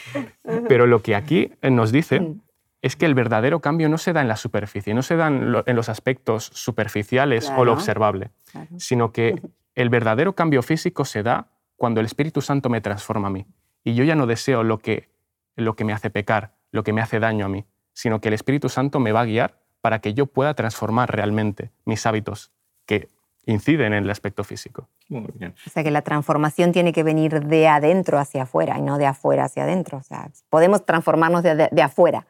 Pero 0.69 0.87
lo 0.87 1.03
que 1.03 1.15
aquí 1.15 1.53
nos 1.63 1.93
dice 1.93 2.35
es 2.83 2.97
que 2.97 3.07
el 3.07 3.15
verdadero 3.15 3.61
cambio 3.61 3.89
no 3.89 3.99
se 3.99 4.13
da 4.13 4.21
en 4.21 4.29
la 4.29 4.37
superficie, 4.37 4.95
no 4.95 5.03
se 5.03 5.17
da 5.17 5.29
en, 5.29 5.53
los 5.53 5.89
aspectos 5.89 6.51
superficiales 6.53 7.53
o 7.57 7.65
lo 7.65 7.73
observable, 7.73 8.31
sino 8.77 9.13
que 9.13 9.41
el 9.75 9.89
verdadero 9.89 10.35
cambio 10.35 10.63
físico 10.63 11.05
se 11.05 11.23
da 11.23 11.49
cuando 11.77 12.01
el 12.01 12.07
Espíritu 12.07 12.41
Santo 12.43 12.69
me 12.69 12.81
transforma 12.81 13.29
a 13.29 13.31
mí. 13.31 13.47
Y 13.87 13.95
yo 13.95 14.03
ya 14.03 14.17
no 14.17 14.27
deseo 14.27 14.65
lo 14.65 14.79
que, 14.79 15.09
lo 15.55 15.77
que 15.77 15.85
me 15.85 15.93
hace 15.93 16.11
pecar, 16.11 16.57
lo 16.73 16.83
que 16.83 16.93
me 16.93 17.01
hace 17.01 17.21
daño 17.21 17.47
a 17.47 17.49
mí, 17.49 17.67
sino 17.93 18.21
que 18.21 18.27
el 18.27 18.35
Espíritu 18.35 18.69
Santo 18.69 18.99
me 18.99 19.13
va 19.13 19.21
a 19.21 19.25
guiar 19.25 19.61
para 19.81 20.01
que 20.01 20.13
yo 20.13 20.27
pueda 20.27 20.55
transformar 20.55 21.15
realmente 21.15 21.71
mis 21.85 22.05
hábitos 22.05 22.51
que 22.85 23.09
inciden 23.45 23.93
en 23.93 24.03
el 24.03 24.11
aspecto 24.11 24.43
físico. 24.43 24.89
O 25.09 25.71
sea 25.71 25.85
que 25.85 25.93
la 25.93 26.03
transformación 26.03 26.73
tiene 26.73 26.93
que 26.93 27.05
venir 27.05 27.45
de 27.45 27.69
adentro 27.69 28.19
hacia 28.19 28.43
afuera 28.43 28.77
y 28.77 28.83
no 28.83 28.99
de 28.99 29.07
afuera 29.07 29.45
hacia 29.45 29.63
adentro. 29.63 29.99
O 29.99 30.03
sea, 30.03 30.31
podemos 30.51 30.85
transformarnos 30.85 31.45
de, 31.45 31.81
afuera, 31.81 32.27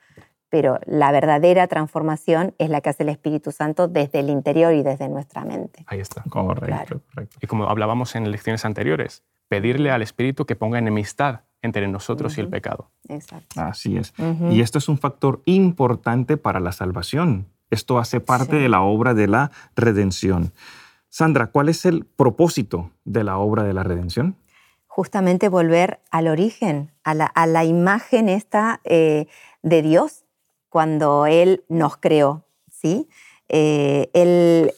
pero 0.51 0.79
la 0.85 1.11
verdadera 1.11 1.69
transformación 1.69 2.55
es 2.59 2.69
la 2.69 2.83
que 2.83 2.91
hace 2.91 3.03
el 3.03 3.09
Espíritu 3.09 3.51
Santo 3.51 3.89
desde 3.89 4.19
el 4.19 4.29
interior 4.29 4.75
y 4.75 4.83
desde 4.83 5.09
nuestra 5.09 5.47
mente. 5.47 5.87
Ahí 5.87 6.01
está. 6.01 6.23
Correcto, 6.29 7.01
correcto. 7.15 7.39
Y 7.41 7.47
como 7.47 7.65
hablábamos 7.65 8.15
en 8.15 8.31
lecciones 8.31 8.67
anteriores, 8.67 9.25
pedirle 9.49 9.91
al 9.91 10.03
Espíritu 10.03 10.45
que 10.45 10.55
ponga 10.55 10.79
enemistad 10.79 11.46
entre 11.67 11.87
nosotros 11.89 12.39
y 12.39 12.41
el 12.41 12.49
pecado. 12.49 12.91
Exacto. 13.09 13.61
Así 13.61 13.97
es. 13.97 14.15
Y 14.51 14.61
esto 14.61 14.79
es 14.79 14.89
un 14.89 14.99
factor 14.99 15.43
importante 15.45 16.37
para 16.37 16.61
la 16.61 16.73
salvación. 16.73 17.47
Esto 17.71 17.99
hace 17.99 18.21
parte 18.21 18.57
de 18.57 18.69
la 18.69 18.81
obra 18.81 19.13
de 19.13 19.27
la 19.27 19.51
redención. 19.75 20.53
Sandra, 21.09 21.49
¿cuál 21.49 21.69
es 21.69 21.85
el 21.85 22.05
propósito 22.05 22.91
de 23.05 23.25
la 23.25 23.39
obra 23.39 23.65
de 23.65 23.75
la 23.75 23.83
redención? 23.83 24.37
Justamente 24.87 25.49
volver 25.49 26.01
al 26.11 26.29
origen, 26.29 26.93
a 27.05 27.15
la, 27.15 27.65
imagen 27.65 28.29
esta 28.29 28.81
eh, 28.85 29.27
de 29.63 29.83
Dios 29.83 30.25
cuando 30.69 31.27
Él 31.27 31.65
nos 31.69 31.97
creó. 31.97 32.45
¿sí? 32.71 33.09
Eh, 33.49 34.11
él 34.13 34.73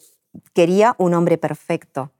quería 0.55 0.95
un 0.99 1.15
hombre 1.15 1.39
perfecto 1.39 2.13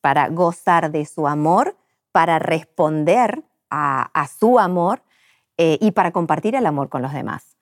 para 0.00 0.28
gozar 0.28 0.90
de 0.90 1.04
su 1.04 1.26
amor, 1.26 1.76
para 2.10 2.38
responder 2.38 3.42
a, 3.72 4.28
su 4.38 4.58
amor 4.58 5.02
eh, 5.56 5.78
y 5.80 5.92
para 5.92 6.12
compartir 6.12 6.54
el 6.54 6.66
amor 6.66 6.88
con 6.88 7.02
los 7.02 7.12
demás. 7.12 7.56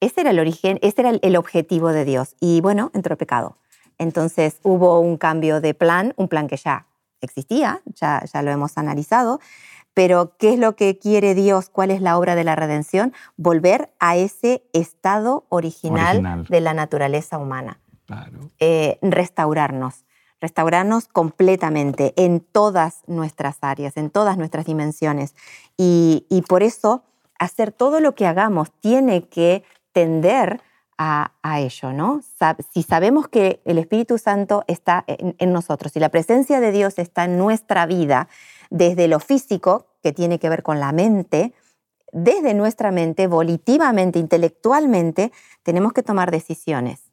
Ese 0.00 0.22
era 0.22 0.30
el 0.30 0.40
origen, 0.40 0.78
ese 0.82 1.02
era 1.02 1.10
el 1.10 1.36
objetivo 1.36 1.92
de 1.92 2.04
Dios. 2.04 2.34
Y 2.40 2.60
bueno, 2.60 2.90
entró 2.92 3.16
pecado. 3.16 3.56
Entonces 3.98 4.58
hubo 4.64 4.98
un 4.98 5.16
cambio 5.16 5.60
de 5.60 5.74
plan, 5.74 6.12
un 6.16 6.28
plan 6.28 6.48
que 6.48 6.56
ya 6.56 6.86
existía, 7.20 7.80
ya, 7.94 8.24
ya 8.24 8.42
lo 8.42 8.50
hemos 8.50 8.76
analizado, 8.76 9.38
pero 9.94 10.36
¿qué 10.38 10.54
es 10.54 10.58
lo 10.58 10.74
que 10.74 10.98
quiere 10.98 11.34
Dios? 11.34 11.68
¿Cuál 11.68 11.90
es 11.90 12.00
la 12.00 12.18
obra 12.18 12.34
de 12.34 12.44
la 12.44 12.56
redención? 12.56 13.12
Volver 13.36 13.92
a 14.00 14.16
ese 14.16 14.64
estado 14.72 15.46
original, 15.50 16.46
de 16.48 16.60
la 16.60 16.74
naturaleza 16.74 17.38
humana. 17.38 17.78
Eh, 18.58 18.98
restaurarnos, 19.02 20.04
restaurarnos 20.42 21.08
completamente 21.08 22.12
en 22.16 22.40
todas 22.40 23.02
nuestras 23.06 23.56
áreas, 23.62 23.96
en 23.96 24.10
todas 24.10 24.36
nuestras 24.36 24.66
dimensiones. 24.66 25.34
Y, 25.78 26.26
y 26.28 26.42
por 26.42 26.62
eso 26.62 27.04
hacer 27.38 27.72
todo 27.72 28.00
lo 28.00 28.14
que 28.14 28.26
hagamos 28.26 28.70
tiene 28.80 29.28
que 29.28 29.64
tender 29.92 30.60
a, 30.98 31.32
ello, 31.58 31.92
¿no? 31.92 32.20
Si 32.72 32.82
sabemos 32.82 33.26
que 33.26 33.60
el 33.64 33.78
Espíritu 33.78 34.18
Santo 34.18 34.62
está 34.68 35.04
en, 35.06 35.52
nosotros, 35.52 35.96
y 35.96 36.00
la 36.00 36.10
presencia 36.10 36.60
de 36.60 36.70
Dios 36.70 36.98
está 36.98 37.24
en 37.24 37.38
nuestra 37.38 37.86
vida, 37.86 38.28
desde 38.70 39.08
lo 39.08 39.18
físico, 39.18 39.86
que 40.02 40.12
tiene 40.12 40.38
que 40.38 40.48
ver 40.48 40.62
con 40.62 40.78
la 40.78 40.92
mente, 40.92 41.54
desde 42.12 42.54
nuestra 42.54 42.92
mente, 42.92 43.26
volitivamente, 43.26 44.20
intelectualmente, 44.20 45.32
tenemos 45.64 45.92
que 45.92 46.02
tomar 46.02 46.30
decisiones. 46.30 47.10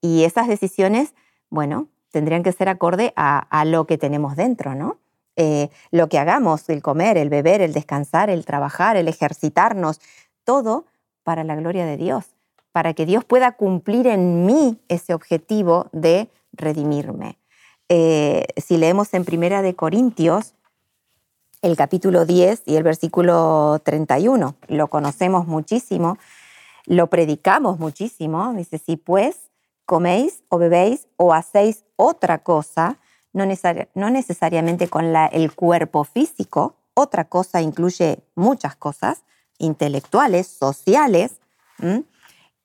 Y 0.00 0.24
esas 0.24 0.46
decisiones, 0.46 1.14
bueno, 1.50 1.88
tendrían 2.14 2.42
que 2.42 2.52
ser 2.52 2.70
acorde 2.70 3.12
a, 3.16 3.64
lo 3.66 3.86
que 3.86 3.98
tenemos 3.98 4.36
dentro, 4.36 4.74
¿no? 4.74 4.96
Eh, 5.36 5.68
lo 5.90 6.08
que 6.08 6.18
hagamos, 6.18 6.68
el 6.70 6.80
comer, 6.80 7.18
el 7.18 7.28
beber, 7.28 7.60
el 7.60 7.74
descansar, 7.74 8.30
el 8.30 8.46
trabajar, 8.46 8.96
el 8.96 9.08
ejercitarnos, 9.08 10.00
todo 10.44 10.86
para 11.24 11.44
la 11.44 11.56
gloria 11.56 11.84
de 11.84 11.98
Dios 11.98 12.34
para 12.74 12.92
que 12.92 13.06
Dios 13.06 13.24
pueda 13.24 13.52
cumplir 13.52 14.08
en 14.08 14.46
mí 14.46 14.80
ese 14.88 15.14
objetivo 15.14 15.86
de 15.92 16.28
redimirme. 16.52 17.38
Eh, 17.88 18.46
si 18.56 18.78
leemos 18.78 19.14
en 19.14 19.24
Primera 19.24 19.62
de 19.62 19.76
Corintios, 19.76 20.54
el 21.62 21.76
capítulo 21.76 22.26
10 22.26 22.64
y 22.66 22.74
el 22.74 22.82
versículo 22.82 23.80
31, 23.84 24.56
lo 24.66 24.88
conocemos 24.88 25.46
muchísimo, 25.46 26.18
lo 26.86 27.06
predicamos 27.06 27.78
muchísimo, 27.78 28.52
dice, 28.54 28.78
si 28.78 28.96
pues 28.96 29.52
coméis 29.86 30.42
o 30.48 30.58
bebéis 30.58 31.06
o 31.16 31.32
hacéis 31.32 31.83
otra 31.96 32.38
cosa, 32.38 32.98
no, 33.32 33.44
necesariamente 33.46 34.88
con 34.88 35.14
el 35.14 35.52
cuerpo 35.54 36.04
físico, 36.04 36.76
otra 36.94 37.24
cosa 37.24 37.60
incluye 37.60 38.20
muchas 38.34 38.76
cosas, 38.76 39.24
intelectuales, 39.58 40.46
sociales, 40.46 41.40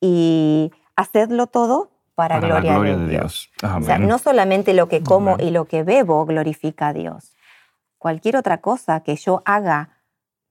y 0.00 0.70
hacerlo 0.96 1.46
todo 1.46 1.90
para, 2.14 2.38
gloria, 2.38 2.78
de, 2.78 3.08
Dios. 3.08 3.50
O 3.62 3.82
sea, 3.82 3.98
no 3.98 4.18
solamente 4.18 4.74
lo 4.74 4.88
que 4.88 5.02
como 5.02 5.36
y 5.38 5.50
lo 5.50 5.64
que 5.64 5.82
bebo 5.82 6.24
glorifica 6.26 6.88
a 6.88 6.92
Dios. 6.92 7.32
Cualquier 7.98 8.36
otra 8.36 8.58
cosa 8.58 9.00
que 9.00 9.16
yo 9.16 9.42
haga 9.44 10.00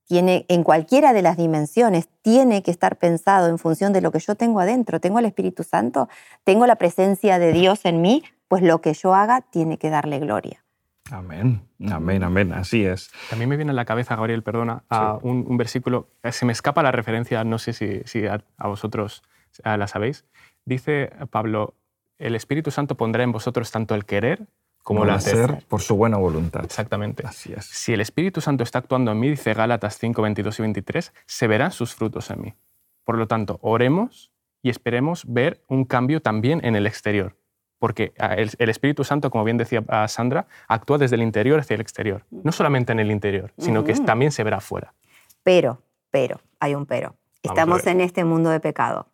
tiene, 0.05 0.45
en 0.49 0.63
cualquiera 0.63 1.13
de 1.13 1.21
las 1.21 1.37
dimensiones 1.37 2.09
tiene 2.23 2.63
que 2.63 2.71
estar 2.71 2.97
pensado 2.97 3.47
en 3.47 3.59
función 3.59 3.93
de 3.93 4.01
lo 4.01 4.11
que 4.11 4.19
yo 4.19 4.35
tengo 4.35 4.59
adentro. 4.59 4.99
Tengo 4.99 5.19
el 5.19 5.25
Espíritu 5.25 5.63
Santo, 5.63 6.09
tengo 6.43 6.65
la 6.65 6.75
presencia 6.77 7.37
de 7.37 7.53
Dios 7.53 7.85
en 7.85 8.01
mí, 8.01 8.23
pues 8.49 8.61
lo 8.61 8.81
que 8.81 8.93
yo 8.93 9.15
haga 9.15 9.39
tiene 9.41 9.77
que 9.77 9.89
darle 9.89 10.19
gloria. 10.19 10.65
Amén, 11.09 11.61
amén, 11.89 12.21
amén, 12.23 12.53
así 12.53 12.85
es. 12.85 13.09
A 13.31 13.37
mí 13.37 13.47
me 13.47 13.55
viene 13.55 13.71
a 13.71 13.73
la 13.73 13.85
cabeza, 13.85 14.15
Gabriel, 14.15 14.43
perdona, 14.43 14.83
a 14.89 15.17
un, 15.21 15.57
versículo, 15.57 16.09
se 16.29 16.45
me 16.45 16.51
escapa 16.51 16.83
la 16.83 16.91
referencia, 16.91 17.43
no 17.45 17.57
sé 17.57 17.73
si, 17.73 18.01
si 18.05 18.27
a, 18.27 18.43
vosotros 18.59 19.23
Ah, 19.63 19.77
la 19.77 19.87
sabéis, 19.87 20.25
dice 20.65 21.11
Pablo, 21.31 21.75
el 22.17 22.35
Espíritu 22.35 22.71
Santo 22.71 22.95
pondrá 22.95 23.23
en 23.23 23.31
vosotros 23.31 23.71
tanto 23.71 23.95
el 23.95 24.05
querer 24.05 24.47
como 24.83 25.03
el 25.03 25.09
hacer. 25.09 25.63
por 25.67 25.81
su 25.81 25.95
buena 25.95 26.17
voluntad. 26.17 26.63
Exactamente. 26.63 27.23
Así 27.25 27.53
es. 27.53 27.65
Si 27.65 27.93
el 27.93 28.01
Espíritu 28.01 28.41
Santo 28.41 28.63
está 28.63 28.79
actuando 28.79 29.11
en 29.11 29.19
mí, 29.19 29.29
dice 29.29 29.53
Gálatas 29.53 29.97
5, 29.99 30.21
22 30.21 30.59
y 30.59 30.61
23, 30.61 31.13
se 31.25 31.47
verán 31.47 31.71
sus 31.71 31.93
frutos 31.93 32.29
en 32.31 32.41
mí. 32.41 32.53
Por 33.03 33.17
lo 33.17 33.27
tanto, 33.27 33.59
oremos 33.61 34.31
y 34.61 34.69
esperemos 34.69 35.25
ver 35.27 35.63
un 35.67 35.85
cambio 35.85 36.21
también 36.21 36.63
en 36.63 36.75
el 36.75 36.87
exterior. 36.87 37.35
Porque 37.79 38.13
ah, 38.19 38.35
el, 38.35 38.69
Espíritu 38.69 39.03
Santo, 39.03 39.31
como 39.31 39.43
bien 39.43 39.57
decía 39.57 39.83
ah, 39.87 40.07
Sandra, 40.07 40.45
actúa 40.67 40.97
desde 40.97 41.15
el 41.15 41.21
interior 41.21 41.59
hacia 41.59 41.75
el 41.75 41.81
exterior. 41.81 42.23
No 42.29 42.51
solamente 42.51 42.91
en 42.91 42.99
el 42.99 43.09
interior, 43.09 43.51
sino 43.57 43.83
que 43.83 43.93
también 43.93 44.31
se 44.31 44.43
verá 44.43 44.57
afuera. 44.57 44.93
Pero, 45.43 45.81
pero, 46.11 46.41
hay 46.59 46.75
un 46.75 46.85
pero. 46.85 47.15
Estamos 47.41 47.87
en 47.87 48.01
este 48.01 48.25
mundo 48.25 48.49
de 48.49 48.59
pecado 48.59 49.07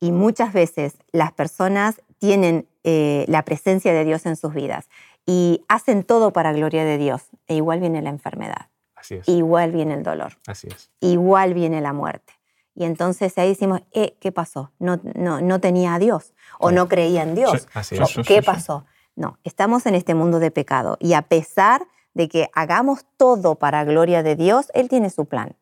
y 0.00 0.12
muchas 0.12 0.52
veces 0.52 0.98
las 1.12 1.32
personas 1.32 2.02
tienen 2.18 2.66
eh, 2.84 3.24
la 3.28 3.44
presencia 3.44 3.92
de 3.92 4.04
Dios 4.04 4.26
en 4.26 4.36
sus 4.36 4.52
vidas 4.52 4.88
y 5.26 5.64
hacen 5.68 6.04
todo 6.04 6.32
para 6.32 6.52
gloria 6.52 6.84
de 6.84 6.98
Dios. 6.98 7.22
E 7.46 7.54
igual 7.54 7.80
viene 7.80 8.02
la 8.02 8.10
enfermedad. 8.10 8.68
Así 8.96 9.14
es. 9.14 9.28
Igual 9.28 9.72
viene 9.72 9.94
el 9.94 10.02
dolor. 10.02 10.32
Así 10.46 10.68
es. 10.68 10.90
Igual 11.00 11.54
viene 11.54 11.80
la 11.80 11.92
muerte. 11.92 12.32
Y 12.78 12.84
entonces 12.84 13.36
ahí 13.38 13.48
decimos, 13.48 13.80
eh, 13.90 14.16
¿qué 14.20 14.30
pasó? 14.30 14.70
No, 14.78 15.00
no, 15.16 15.40
no 15.40 15.60
tenía 15.60 15.94
a 15.94 15.98
Dios 15.98 16.32
o 16.60 16.70
no 16.70 16.86
creía 16.86 17.24
en 17.24 17.34
Dios. 17.34 17.66
así 17.74 17.96
es. 17.96 18.16
¿Qué 18.24 18.40
pasó? 18.40 18.86
No, 19.16 19.36
estamos 19.42 19.84
en 19.86 19.96
este 19.96 20.14
mundo 20.14 20.38
de 20.38 20.52
pecado 20.52 20.96
y 21.00 21.14
a 21.14 21.22
pesar 21.22 21.88
de 22.14 22.28
que 22.28 22.48
hagamos 22.54 23.04
todo 23.16 23.56
para 23.56 23.82
gloria 23.82 24.22
de 24.22 24.36
Dios, 24.36 24.70
Él 24.74 24.88
tiene 24.88 25.10
su 25.10 25.26
plan. 25.26 25.56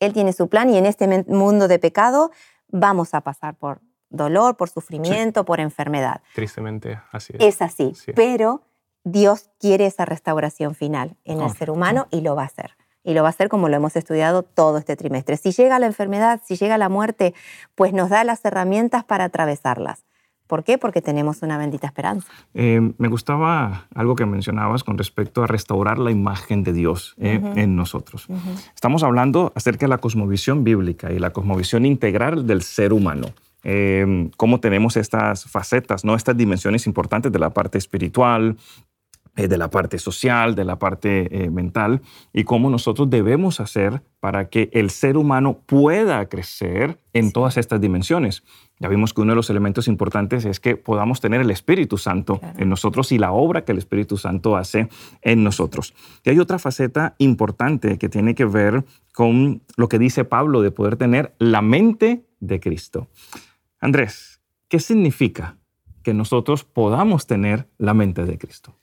Él 0.00 0.14
tiene 0.14 0.32
su 0.32 0.48
plan 0.48 0.70
y 0.70 0.78
en 0.78 0.86
este 0.86 1.06
mundo 1.24 1.68
de 1.68 1.78
pecado 1.78 2.30
vamos 2.68 3.12
a 3.12 3.20
pasar 3.20 3.56
por 3.56 3.82
dolor, 4.08 4.56
por 4.56 4.70
sufrimiento, 4.70 5.44
por 5.44 5.60
enfermedad. 5.60 6.22
Tristemente, 6.34 6.98
así 7.12 7.34
es. 7.36 7.44
Es 7.44 7.60
así, 7.60 7.92
pero 8.16 8.62
Dios 9.04 9.50
quiere 9.60 9.84
esa 9.84 10.06
restauración 10.06 10.74
final 10.74 11.18
en 11.24 11.42
el 11.42 11.50
ser 11.50 11.70
humano 11.70 12.06
y 12.10 12.22
lo 12.22 12.34
va 12.34 12.44
a 12.44 12.46
hacer. 12.46 12.74
Y 13.04 13.14
lo 13.14 13.22
va 13.22 13.28
a 13.28 13.30
hacer 13.30 13.48
como 13.48 13.68
lo 13.68 13.76
hemos 13.76 13.94
estudiado 13.96 14.42
todo 14.42 14.78
este 14.78 14.96
trimestre. 14.96 15.36
Si 15.36 15.52
llega 15.52 15.78
la 15.78 15.86
enfermedad, 15.86 16.40
si 16.44 16.56
llega 16.56 16.78
la 16.78 16.88
muerte, 16.88 17.34
pues 17.74 17.92
nos 17.92 18.08
da 18.08 18.24
las 18.24 18.44
herramientas 18.44 19.04
para 19.04 19.24
atravesarlas. 19.24 20.04
¿Por 20.46 20.62
qué? 20.62 20.76
Porque 20.76 21.00
tenemos 21.00 21.42
una 21.42 21.56
bendita 21.56 21.86
esperanza. 21.86 22.28
Eh, 22.52 22.92
me 22.98 23.08
gustaba 23.08 23.86
algo 23.94 24.14
que 24.14 24.26
mencionabas 24.26 24.84
con 24.84 24.98
respecto 24.98 25.42
a 25.42 25.46
restaurar 25.46 25.98
la 25.98 26.10
imagen 26.10 26.62
de 26.62 26.72
Dios 26.72 27.14
eh, 27.18 27.40
en 27.56 27.76
nosotros. 27.76 28.26
Estamos 28.74 29.02
hablando 29.02 29.52
acerca 29.54 29.86
de 29.86 29.88
la 29.88 29.98
cosmovisión 29.98 30.62
bíblica 30.62 31.12
y 31.12 31.18
la 31.18 31.30
cosmovisión 31.30 31.86
integral 31.86 32.46
del 32.46 32.62
ser 32.62 32.92
humano. 32.92 33.28
Eh, 33.64 34.30
cómo 34.36 34.60
tenemos 34.60 34.98
estas 34.98 35.44
facetas, 35.44 36.04
¿no? 36.04 36.14
estas 36.14 36.36
dimensiones 36.36 36.86
importantes 36.86 37.32
de 37.32 37.38
la 37.38 37.50
parte 37.50 37.78
espiritual, 37.78 38.58
de 39.36 39.58
la 39.58 39.68
parte 39.68 39.98
social, 39.98 40.54
de 40.54 40.64
la 40.64 40.78
parte 40.78 41.44
eh, 41.44 41.50
mental, 41.50 42.02
y 42.32 42.44
cómo 42.44 42.70
nosotros 42.70 43.10
debemos 43.10 43.58
hacer 43.58 44.02
para 44.20 44.48
que 44.48 44.70
el 44.72 44.90
ser 44.90 45.16
humano 45.16 45.60
pueda 45.66 46.28
crecer 46.28 47.00
en 47.12 47.32
todas 47.32 47.56
estas 47.56 47.80
dimensiones. 47.80 48.44
Ya 48.78 48.88
vimos 48.88 49.12
que 49.12 49.20
uno 49.20 49.32
de 49.32 49.36
los 49.36 49.50
elementos 49.50 49.88
importantes 49.88 50.44
es 50.44 50.60
que 50.60 50.76
podamos 50.76 51.20
tener 51.20 51.40
el 51.40 51.50
Espíritu 51.50 51.98
Santo 51.98 52.40
en 52.56 52.68
nosotros 52.68 53.12
y 53.12 53.18
la 53.18 53.32
obra 53.32 53.64
que 53.64 53.72
el 53.72 53.78
Espíritu 53.78 54.16
Santo 54.16 54.56
hace 54.56 54.88
en 55.22 55.42
nosotros. 55.42 55.94
Y 56.24 56.30
hay 56.30 56.38
otra 56.38 56.58
faceta 56.58 57.14
importante 57.18 57.98
que 57.98 58.08
tiene 58.08 58.34
que 58.34 58.44
ver 58.44 58.84
con 59.12 59.62
lo 59.76 59.88
que 59.88 59.98
dice 59.98 60.24
Pablo 60.24 60.62
de 60.62 60.70
poder 60.70 60.96
tener 60.96 61.34
la 61.38 61.60
mente 61.60 62.24
de 62.40 62.60
Cristo. 62.60 63.08
Andrés, 63.80 64.40
¿qué 64.68 64.78
significa 64.78 65.58
que 66.02 66.14
nosotros 66.14 66.64
podamos 66.64 67.26
tener 67.26 67.68
la 67.78 67.94
mente 67.94 68.24
de 68.24 68.38
Cristo? 68.38 68.76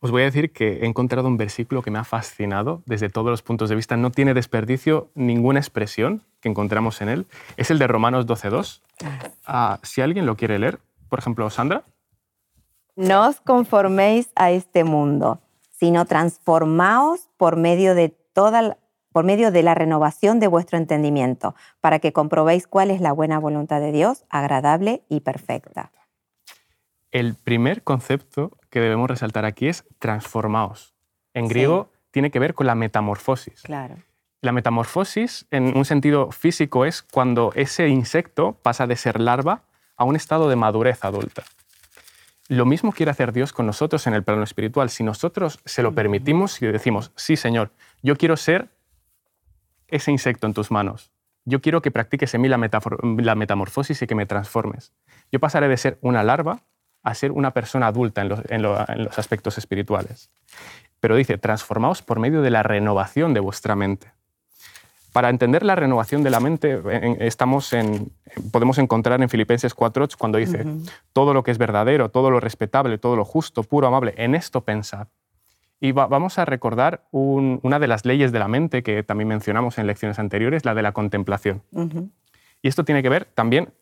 Os 0.00 0.10
voy 0.10 0.22
a 0.22 0.26
decir 0.26 0.52
que 0.52 0.80
he 0.80 0.86
encontrado 0.86 1.26
un 1.26 1.36
versículo 1.36 1.82
que 1.82 1.90
me 1.90 1.98
ha 1.98 2.04
fascinado 2.04 2.82
desde 2.86 3.08
todos 3.08 3.30
los 3.30 3.42
puntos 3.42 3.68
de 3.68 3.74
vista. 3.74 3.96
No 3.96 4.10
tiene 4.10 4.32
desperdicio 4.32 5.08
ninguna 5.14 5.58
expresión 5.58 6.22
que 6.40 6.48
encontramos 6.48 7.00
en 7.00 7.08
él. 7.08 7.26
Es 7.56 7.70
el 7.70 7.78
de 7.78 7.86
Romanos 7.88 8.26
12.2. 8.26 8.80
Ah, 9.44 9.80
si 9.82 10.00
alguien 10.00 10.26
lo 10.26 10.36
quiere 10.36 10.58
leer, 10.58 10.78
por 11.08 11.18
ejemplo, 11.18 11.50
Sandra. 11.50 11.82
No 12.94 13.28
os 13.28 13.40
conforméis 13.40 14.30
a 14.36 14.50
este 14.50 14.84
mundo, 14.84 15.40
sino 15.70 16.04
transformaos 16.04 17.28
por 17.36 17.56
medio 17.56 17.94
de 17.94 18.08
toda 18.08 18.76
por 19.12 19.24
medio 19.24 19.50
de 19.50 19.62
la 19.62 19.74
renovación 19.74 20.38
de 20.38 20.46
vuestro 20.46 20.78
entendimiento, 20.78 21.56
para 21.80 21.98
que 21.98 22.12
comprobéis 22.12 22.68
cuál 22.68 22.90
es 22.90 23.00
la 23.00 23.10
buena 23.10 23.38
voluntad 23.38 23.80
de 23.80 23.90
Dios, 23.90 24.24
agradable 24.28 25.02
y 25.08 25.20
perfecta. 25.20 25.90
El 27.10 27.34
primer 27.34 27.82
concepto 27.82 28.56
que 28.70 28.80
debemos 28.80 29.08
resaltar 29.08 29.44
aquí 29.44 29.68
es 29.68 29.84
transformaos. 29.98 30.94
En 31.34 31.48
griego 31.48 31.90
tiene 32.10 32.30
que 32.30 32.38
ver 32.38 32.54
con 32.54 32.66
la 32.66 32.74
metamorfosis. 32.74 33.62
Claro. 33.62 33.96
La 34.40 34.52
metamorfosis, 34.52 35.46
en 35.50 35.76
un 35.76 35.84
sentido 35.84 36.30
físico, 36.30 36.84
es 36.84 37.02
cuando 37.02 37.52
ese 37.54 37.88
insecto 37.88 38.52
pasa 38.62 38.86
de 38.86 38.96
ser 38.96 39.20
larva 39.20 39.64
a 39.96 40.04
un 40.04 40.16
estado 40.16 40.48
de 40.48 40.56
madurez 40.56 41.04
adulta. 41.04 41.42
Lo 42.48 42.64
mismo 42.64 42.92
quiere 42.92 43.10
hacer 43.10 43.32
Dios 43.32 43.52
con 43.52 43.66
nosotros 43.66 44.06
en 44.06 44.14
el 44.14 44.22
plano 44.22 44.42
espiritual. 44.42 44.90
Si 44.90 45.02
nosotros 45.02 45.60
se 45.64 45.82
lo 45.82 45.94
permitimos 45.94 46.62
y 46.62 46.66
decimos, 46.66 47.12
sí, 47.16 47.36
Señor, 47.36 47.72
yo 48.02 48.16
quiero 48.16 48.36
ser 48.36 48.68
ese 49.88 50.12
insecto 50.12 50.46
en 50.46 50.54
tus 50.54 50.70
manos. 50.70 51.10
Yo 51.44 51.60
quiero 51.60 51.82
que 51.82 51.90
practiques 51.90 52.32
en 52.34 52.42
mí 52.42 52.48
la, 52.48 52.58
la 53.18 53.34
metamorfosis 53.34 54.00
y 54.02 54.06
que 54.06 54.14
me 54.14 54.26
transformes. 54.26 54.92
Yo 55.32 55.40
pasaré 55.40 55.68
de 55.68 55.76
ser 55.76 55.98
una 56.00 56.22
larva 56.22 56.62
a 57.02 57.14
ser 57.14 57.32
una 57.32 57.52
persona 57.52 57.86
adulta 57.86 58.22
en 58.22 58.62
los, 58.62 59.18
aspectos 59.18 59.58
espirituales. 59.58 60.30
Pero 61.00 61.16
dice, 61.16 61.38
transformaos 61.38 62.02
por 62.02 62.18
medio 62.18 62.42
de 62.42 62.50
la 62.50 62.62
renovación 62.62 63.34
de 63.34 63.40
vuestra 63.40 63.76
mente. 63.76 64.12
Para 65.12 65.30
entender 65.30 65.64
la 65.64 65.74
renovación 65.74 66.22
de 66.22 66.30
la 66.30 66.40
mente, 66.40 66.80
estamos 67.20 67.72
en, 67.72 68.12
podemos 68.52 68.78
encontrar 68.78 69.20
en 69.22 69.28
Filipenses 69.28 69.74
4.8 69.74 70.16
cuando 70.16 70.38
dice, 70.38 70.66
todo 71.12 71.32
lo 71.32 71.42
que 71.42 71.50
es 71.50 71.58
verdadero, 71.58 72.10
todo 72.10 72.30
lo 72.30 72.40
respetable, 72.40 72.98
todo 72.98 73.16
lo 73.16 73.24
justo, 73.24 73.62
puro, 73.62 73.86
amable, 73.86 74.14
en 74.16 74.34
esto 74.34 74.60
pensad. 74.62 75.08
Y 75.80 75.92
vamos 75.92 76.38
a 76.38 76.44
recordar 76.44 77.04
una 77.12 77.78
de 77.78 77.86
las 77.86 78.04
leyes 78.04 78.32
de 78.32 78.38
la 78.40 78.48
mente 78.48 78.82
que 78.82 79.02
también 79.04 79.28
mencionamos 79.28 79.78
en 79.78 79.86
lecciones 79.86 80.18
anteriores, 80.18 80.64
la 80.64 80.74
de 80.74 80.82
la 80.82 80.92
contemplación. 80.92 81.62
Y 82.60 82.68
esto 82.68 82.84
tiene 82.84 83.02
que 83.02 83.08
ver 83.08 83.24
también 83.24 83.72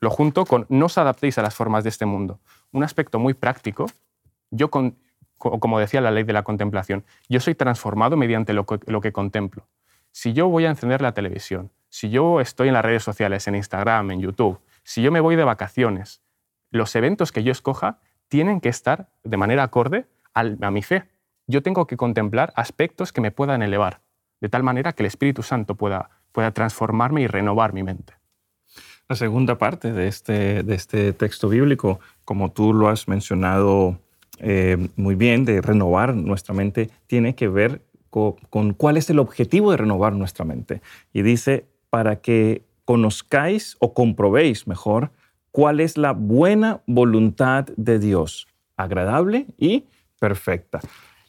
lo 0.00 0.10
junto 0.10 0.44
con 0.44 0.66
no 0.68 0.86
os 0.86 0.98
adaptéis 0.98 1.38
a 1.38 1.42
las 1.42 1.54
formas 1.54 1.82
de 1.82 1.90
este 1.90 2.04
mundo. 2.04 2.38
Un 2.76 2.84
aspecto 2.84 3.18
muy 3.18 3.32
práctico, 3.32 3.86
yo, 4.50 4.68
como 4.68 5.78
decía 5.78 6.02
la 6.02 6.10
ley 6.10 6.24
de 6.24 6.34
la 6.34 6.42
contemplación, 6.42 7.06
yo 7.26 7.40
soy 7.40 7.54
transformado 7.54 8.18
mediante 8.18 8.52
lo 8.52 8.66
que, 8.66 9.12
contemplo. 9.12 9.66
Si 10.12 10.34
yo 10.34 10.50
voy 10.50 10.66
a 10.66 10.68
encender 10.68 11.00
la 11.00 11.12
televisión, 11.12 11.72
si 11.88 12.10
yo 12.10 12.38
estoy 12.38 12.68
en 12.68 12.74
las 12.74 12.84
redes 12.84 13.02
sociales, 13.02 13.48
en 13.48 13.54
Instagram, 13.54 14.10
en 14.10 14.20
YouTube, 14.20 14.60
si 14.82 15.00
yo 15.00 15.10
me 15.10 15.20
voy 15.20 15.36
de 15.36 15.44
vacaciones, 15.44 16.20
los 16.70 16.94
eventos 16.96 17.32
que 17.32 17.42
yo 17.42 17.50
escoja 17.50 17.98
tienen 18.28 18.60
que 18.60 18.68
estar 18.68 19.08
de 19.24 19.38
manera 19.38 19.62
acorde 19.62 20.04
a 20.34 20.70
mi 20.70 20.82
fe. 20.82 21.04
Yo 21.46 21.62
tengo 21.62 21.86
que 21.86 21.96
contemplar 21.96 22.52
aspectos 22.56 23.10
que 23.10 23.22
me 23.22 23.30
puedan 23.30 23.62
elevar, 23.62 24.02
de 24.42 24.50
tal 24.50 24.62
manera 24.62 24.92
que 24.92 25.02
el 25.02 25.06
Espíritu 25.06 25.42
Santo 25.42 25.76
pueda, 25.76 26.10
pueda 26.30 26.50
transformarme 26.50 27.22
y 27.22 27.26
renovar 27.26 27.72
mi 27.72 27.82
mente. 27.82 28.12
La 29.08 29.14
segunda 29.14 29.56
parte 29.56 29.92
de 29.92 30.08
este, 30.08 30.62
de 30.64 30.74
este 30.74 31.12
texto 31.12 31.48
bíblico, 31.48 32.00
como 32.24 32.50
tú 32.50 32.72
lo 32.74 32.88
has 32.88 33.06
mencionado 33.06 34.00
eh, 34.38 34.88
muy 34.96 35.14
bien, 35.14 35.44
de 35.44 35.60
renovar 35.60 36.14
nuestra 36.16 36.54
mente, 36.54 36.90
tiene 37.06 37.36
que 37.36 37.46
ver 37.46 37.82
con, 38.10 38.32
con 38.50 38.74
cuál 38.74 38.96
es 38.96 39.08
el 39.08 39.20
objetivo 39.20 39.70
de 39.70 39.76
renovar 39.76 40.12
nuestra 40.14 40.44
mente. 40.44 40.82
Y 41.12 41.22
dice, 41.22 41.66
para 41.88 42.16
que 42.16 42.64
conozcáis 42.84 43.76
o 43.78 43.94
comprobéis 43.94 44.66
mejor 44.66 45.10
cuál 45.52 45.80
es 45.80 45.96
la 45.96 46.12
buena 46.12 46.82
voluntad 46.86 47.66
de 47.76 47.98
Dios, 47.98 48.48
agradable 48.76 49.46
y 49.56 49.84
perfecta. 50.18 50.80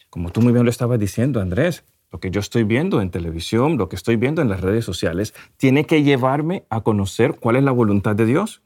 Como 0.10 0.32
tú 0.32 0.42
muy 0.42 0.52
bien 0.52 0.66
lo 0.66 0.72
estabas 0.72 1.00
diciendo, 1.00 1.42
Andrés, 1.42 1.84
lo 2.12 2.20
que 2.20 2.32
yo 2.32 2.40
estoy 2.40 2.64
viendo 2.64 3.02
en 3.02 3.10
televisión, 3.10 3.78
lo 3.78 3.90
que 3.90 3.96
estoy 3.96 4.16
viendo 4.16 4.42
en 4.42 4.50
las 4.50 4.62
redes 4.62 4.86
sociales, 4.86 5.34
tiene 5.58 5.86
que 5.86 6.04
llevarme 6.04 6.64
a 6.70 6.82
conocer 6.82 7.36
cuál 7.40 7.58
es 7.58 7.64
la 7.64 7.72
voluntad 7.72 8.16
de 8.16 8.26
Dios. 8.26 8.62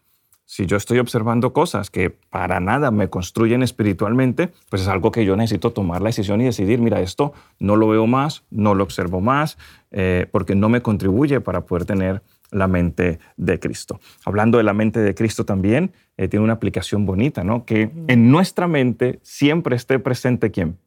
Si 0.46 0.66
yo 0.66 0.76
estoy 0.76 1.00
observando 1.00 1.54
cosas 1.54 1.90
que 1.90 2.10
para 2.10 2.60
nada 2.60 2.92
me 2.92 3.10
construyen 3.10 3.64
espiritualmente, 3.64 4.52
pues 4.70 4.82
es 4.82 4.90
algo 4.90 5.10
que 5.10 5.24
yo 5.24 5.38
necesito 5.38 5.72
tomar 5.72 6.02
la 6.02 6.10
decisión 6.10 6.42
y 6.42 6.44
decidir, 6.44 6.80
mira, 6.80 7.00
esto 7.00 7.32
no 7.58 7.78
lo 7.78 7.88
veo 7.88 8.06
más, 8.06 8.44
no 8.52 8.76
lo 8.76 8.84
observo 8.84 9.22
más, 9.22 9.58
eh, 9.92 10.28
porque 10.30 10.56
no 10.56 10.68
me 10.68 10.82
contribuye 10.82 11.40
para 11.40 11.62
poder 11.62 11.86
tener 11.86 12.22
la 12.52 12.68
mente 12.68 13.20
de 13.38 13.60
Cristo. 13.62 14.02
Hablando 14.26 14.58
de 14.58 14.66
la 14.66 14.74
mente 14.74 15.00
de 15.00 15.16
Cristo 15.16 15.46
también, 15.46 15.94
eh, 16.18 16.28
tiene 16.28 16.44
una 16.44 16.54
aplicación 16.54 17.06
bonita, 17.06 17.46
¿no? 17.46 17.64
Que 17.64 17.90
en 18.10 18.30
nuestra 18.30 18.68
mente 18.68 19.20
siempre 19.24 19.78
esté 19.78 20.00
presente 20.00 20.52
quién? 20.52 20.78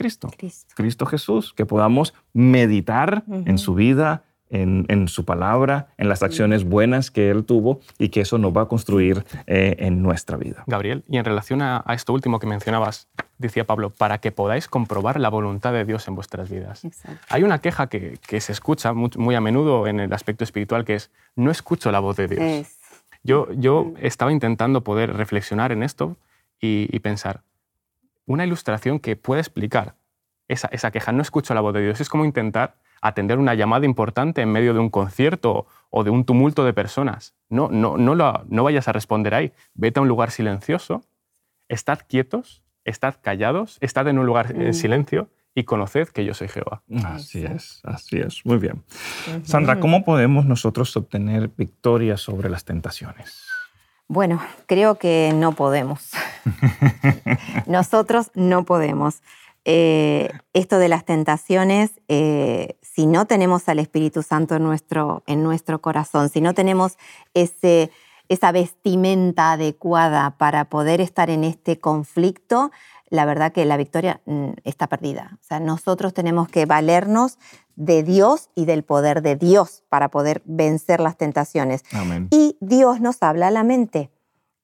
Cristo. 0.00 0.30
Cristo, 0.74 1.04
Jesús, 1.04 1.52
que 1.52 1.66
podamos 1.66 2.14
meditar 2.32 3.22
en 3.28 3.58
su 3.58 3.74
vida, 3.74 4.24
en, 4.48 5.08
su 5.08 5.26
palabra, 5.26 5.88
en 5.98 6.08
las 6.08 6.22
acciones 6.22 6.64
buenas 6.64 7.10
que 7.10 7.28
Él 7.28 7.44
tuvo 7.44 7.80
y 7.98 8.08
que 8.08 8.22
eso 8.22 8.38
nos 8.38 8.56
va 8.56 8.62
a 8.62 8.64
construir 8.66 9.26
eh, 9.46 9.76
en 9.78 10.02
nuestra 10.02 10.38
vida. 10.38 10.64
Gabriel, 10.66 11.04
y 11.06 11.18
en 11.18 11.26
relación 11.26 11.60
a, 11.60 11.84
esto 11.90 12.14
último 12.14 12.38
que 12.38 12.46
mencionabas, 12.46 13.08
decía 13.36 13.66
Pablo, 13.66 13.90
para 13.90 14.16
que 14.22 14.32
podáis 14.32 14.68
comprobar 14.68 15.20
la 15.20 15.28
voluntad 15.28 15.74
de 15.74 15.84
Dios 15.84 16.08
en 16.08 16.14
vuestras 16.14 16.48
vidas. 16.48 16.80
Hay 17.28 17.42
una 17.42 17.58
queja 17.58 17.88
que, 17.88 18.18
se 18.40 18.52
escucha 18.52 18.94
muy, 18.94 19.34
a 19.34 19.42
menudo 19.42 19.86
en 19.86 20.00
el 20.00 20.14
aspecto 20.14 20.44
espiritual 20.44 20.86
que 20.86 20.94
es, 20.94 21.10
no 21.36 21.50
escucho 21.50 21.92
la 21.92 22.00
voz 22.00 22.16
de 22.16 22.26
Dios. 22.26 22.68
Yo, 23.22 23.52
yo 23.52 23.92
estaba 24.00 24.32
intentando 24.32 24.80
poder 24.80 25.12
reflexionar 25.12 25.72
en 25.72 25.82
esto 25.82 26.16
y, 26.58 26.88
y 26.90 27.00
pensar, 27.00 27.42
una 28.30 28.46
ilustración 28.46 29.00
que 29.00 29.16
puede 29.16 29.40
explicar 29.40 29.96
esa, 30.46 30.68
esa, 30.68 30.90
queja. 30.92 31.10
No 31.10 31.20
escucho 31.20 31.52
la 31.52 31.60
voz 31.60 31.74
de 31.74 31.82
Dios. 31.82 32.00
Es 32.00 32.08
como 32.08 32.24
intentar 32.24 32.76
atender 33.02 33.38
una 33.38 33.54
llamada 33.54 33.86
importante 33.86 34.40
en 34.40 34.52
medio 34.52 34.72
de 34.72 34.78
un 34.78 34.88
concierto 34.88 35.66
o 35.90 36.04
de 36.04 36.10
un 36.10 36.24
tumulto 36.24 36.64
de 36.64 36.72
personas. 36.72 37.34
No, 37.48 37.68
no, 37.70 37.96
no, 37.96 38.14
no 38.14 38.64
vayas 38.64 38.86
a 38.86 38.92
responder 38.92 39.34
ahí. 39.34 39.52
Vete 39.74 39.98
a 39.98 40.02
un 40.02 40.08
lugar 40.08 40.30
silencioso, 40.30 41.02
estad 41.68 42.00
quietos, 42.06 42.62
estad 42.84 43.16
callados, 43.20 43.78
estad 43.80 44.06
en 44.06 44.18
un 44.18 44.26
lugar 44.26 44.52
en 44.52 44.70
mm. 44.70 44.74
silencio 44.74 45.28
y 45.52 45.64
conoced 45.64 46.08
que 46.08 46.24
yo 46.24 46.32
soy 46.32 46.46
Jehová. 46.46 46.82
Así 47.04 47.44
es, 47.44 47.80
así 47.82 48.18
es. 48.18 48.46
Muy 48.46 48.58
bien. 48.58 48.84
Sandra, 49.42 49.80
¿cómo 49.80 50.04
podemos 50.04 50.46
nosotros 50.46 50.96
obtener 50.96 51.50
victoria 51.56 52.16
sobre 52.16 52.48
las 52.48 52.64
tentaciones? 52.64 53.49
Bueno, 54.12 54.40
creo 54.66 54.96
que 54.96 55.32
no 55.36 55.52
podemos. 55.52 56.10
Nosotros 57.66 58.32
no 58.34 58.64
podemos. 58.64 59.22
Eh, 59.64 60.32
esto 60.52 60.80
de 60.80 60.88
las 60.88 61.04
tentaciones, 61.04 61.92
eh, 62.08 62.76
si 62.82 63.06
no 63.06 63.26
tenemos 63.26 63.68
al 63.68 63.78
Espíritu 63.78 64.24
Santo 64.24 64.56
en 64.56 64.64
nuestro, 64.64 65.22
en 65.28 65.44
nuestro 65.44 65.80
corazón, 65.80 66.28
si 66.28 66.40
no 66.40 66.54
tenemos 66.54 66.98
ese, 67.34 67.92
esa 68.28 68.50
vestimenta 68.50 69.52
adecuada 69.52 70.36
para 70.38 70.64
poder 70.64 71.00
estar 71.00 71.30
en 71.30 71.44
este 71.44 71.78
conflicto, 71.78 72.72
la 73.10 73.24
verdad 73.24 73.52
que 73.52 73.64
la 73.64 73.76
victoria 73.76 74.20
mm, 74.24 74.50
está 74.64 74.86
perdida. 74.86 75.38
O 75.40 75.44
sea, 75.44 75.60
nosotros 75.60 76.14
tenemos 76.14 76.48
que 76.48 76.64
valernos 76.64 77.38
de 77.74 78.02
Dios 78.04 78.50
y 78.54 78.64
del 78.64 78.84
poder 78.84 79.20
de 79.20 79.36
Dios 79.36 79.82
para 79.88 80.08
poder 80.10 80.42
vencer 80.44 81.00
las 81.00 81.16
tentaciones. 81.16 81.82
Y 82.30 82.56
Dios 82.60 83.00
nos 83.00 83.22
habla 83.22 83.48
a 83.48 83.50
la 83.50 83.64
mente. 83.64 84.10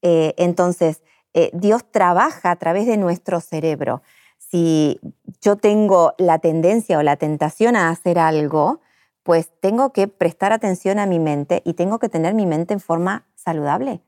Eh, 0.02 0.34
entonces, 0.38 1.02
eh, 1.34 1.50
Dios 1.52 1.84
trabaja 1.90 2.52
a 2.52 2.56
través 2.56 2.86
de 2.86 2.96
nuestro 2.96 3.40
cerebro. 3.40 4.02
Si 4.38 5.00
yo 5.40 5.56
tengo 5.56 6.14
la 6.18 6.38
tendencia 6.38 6.98
o 6.98 7.02
la 7.02 7.16
tentación 7.16 7.74
a 7.74 7.90
hacer 7.90 8.18
algo, 8.18 8.80
pues 9.24 9.50
tengo 9.60 9.92
que 9.92 10.06
prestar 10.06 10.52
atención 10.52 11.00
a 11.00 11.06
mi 11.06 11.18
mente 11.18 11.62
y 11.64 11.74
tengo 11.74 11.98
que 11.98 12.08
tener 12.08 12.32
mi 12.34 12.46
mente 12.46 12.74
en 12.74 12.80
forma 12.80 13.26
saludable 13.34 14.02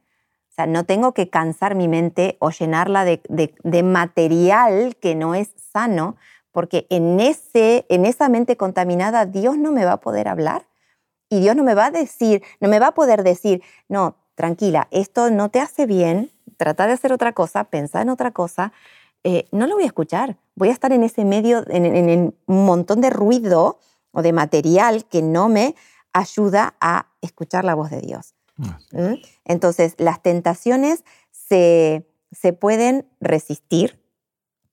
no 0.66 0.84
tengo 0.84 1.12
que 1.12 1.30
cansar 1.30 1.74
mi 1.74 1.88
mente 1.88 2.36
o 2.40 2.50
llenarla 2.50 3.04
de, 3.04 3.82
material 3.82 4.96
que 4.96 5.14
no 5.14 5.34
es 5.34 5.50
sano, 5.72 6.16
porque 6.52 6.86
en, 6.90 7.20
ese, 7.20 7.86
en 7.88 8.04
esa 8.04 8.28
mente 8.28 8.56
contaminada 8.56 9.26
Dios 9.26 9.58
no 9.58 9.72
me 9.72 9.84
va 9.84 9.92
a 9.92 10.00
poder 10.00 10.28
hablar 10.28 10.66
y 11.28 11.40
Dios 11.40 11.54
no 11.54 11.62
me 11.62 11.74
va 11.74 11.86
a 11.86 11.90
decir, 11.90 12.42
no 12.60 12.68
me 12.68 12.78
va 12.78 12.88
a 12.88 12.94
poder 12.94 13.22
decir, 13.22 13.62
no, 13.88 14.16
tranquila, 14.34 14.88
esto 14.90 15.30
no 15.30 15.50
te 15.50 15.60
hace 15.60 15.86
bien, 15.86 16.30
trata 16.56 16.86
de 16.86 16.94
hacer 16.94 17.12
otra 17.12 17.32
cosa, 17.32 17.64
pensar 17.64 18.02
en 18.02 18.10
otra 18.10 18.30
cosa, 18.30 18.72
eh, 19.24 19.46
no 19.50 19.66
lo 19.66 19.74
voy 19.74 19.84
a 19.84 19.88
escuchar. 19.88 20.36
Voy 20.54 20.68
a 20.68 20.72
estar 20.72 20.92
en 20.92 21.02
ese 21.02 21.24
medio, 21.24 21.64
en, 21.68 22.34
un 22.46 22.66
montón 22.66 23.00
de 23.00 23.10
ruido 23.10 23.78
o 24.12 24.22
de 24.22 24.32
material 24.32 25.04
que 25.06 25.22
no 25.22 25.48
me 25.48 25.74
ayuda 26.12 26.74
a 26.80 27.08
escuchar 27.20 27.64
la 27.64 27.74
voz 27.74 27.90
de 27.90 28.00
Dios. 28.00 28.34
¿Mm? 28.92 29.14
Entonces, 29.44 29.94
las 29.98 30.22
tentaciones 30.22 31.04
se, 31.30 32.06
se 32.32 32.52
pueden 32.52 33.06
resistir, 33.20 34.02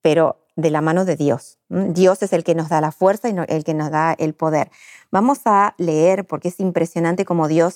pero 0.02 0.42
de 0.56 0.72
la 0.72 0.82
mano 0.82 1.06
de 1.06 1.16
Dios. 1.16 1.58
Dios 1.70 2.24
es 2.24 2.34
el 2.34 2.44
que 2.44 2.56
nos 2.56 2.70
da 2.70 2.80
la 2.82 2.92
fuerza 2.92 3.30
y 3.30 3.36
el 3.48 3.64
que 3.64 3.74
nos 3.74 3.92
da 3.92 4.14
el 4.14 4.34
poder. 4.34 4.72
Vamos 5.12 5.42
a 5.46 5.76
leer, 5.78 6.26
porque 6.26 6.48
es 6.48 6.60
impresionante 6.60 7.26
cómo 7.26 7.48
Dios 7.48 7.76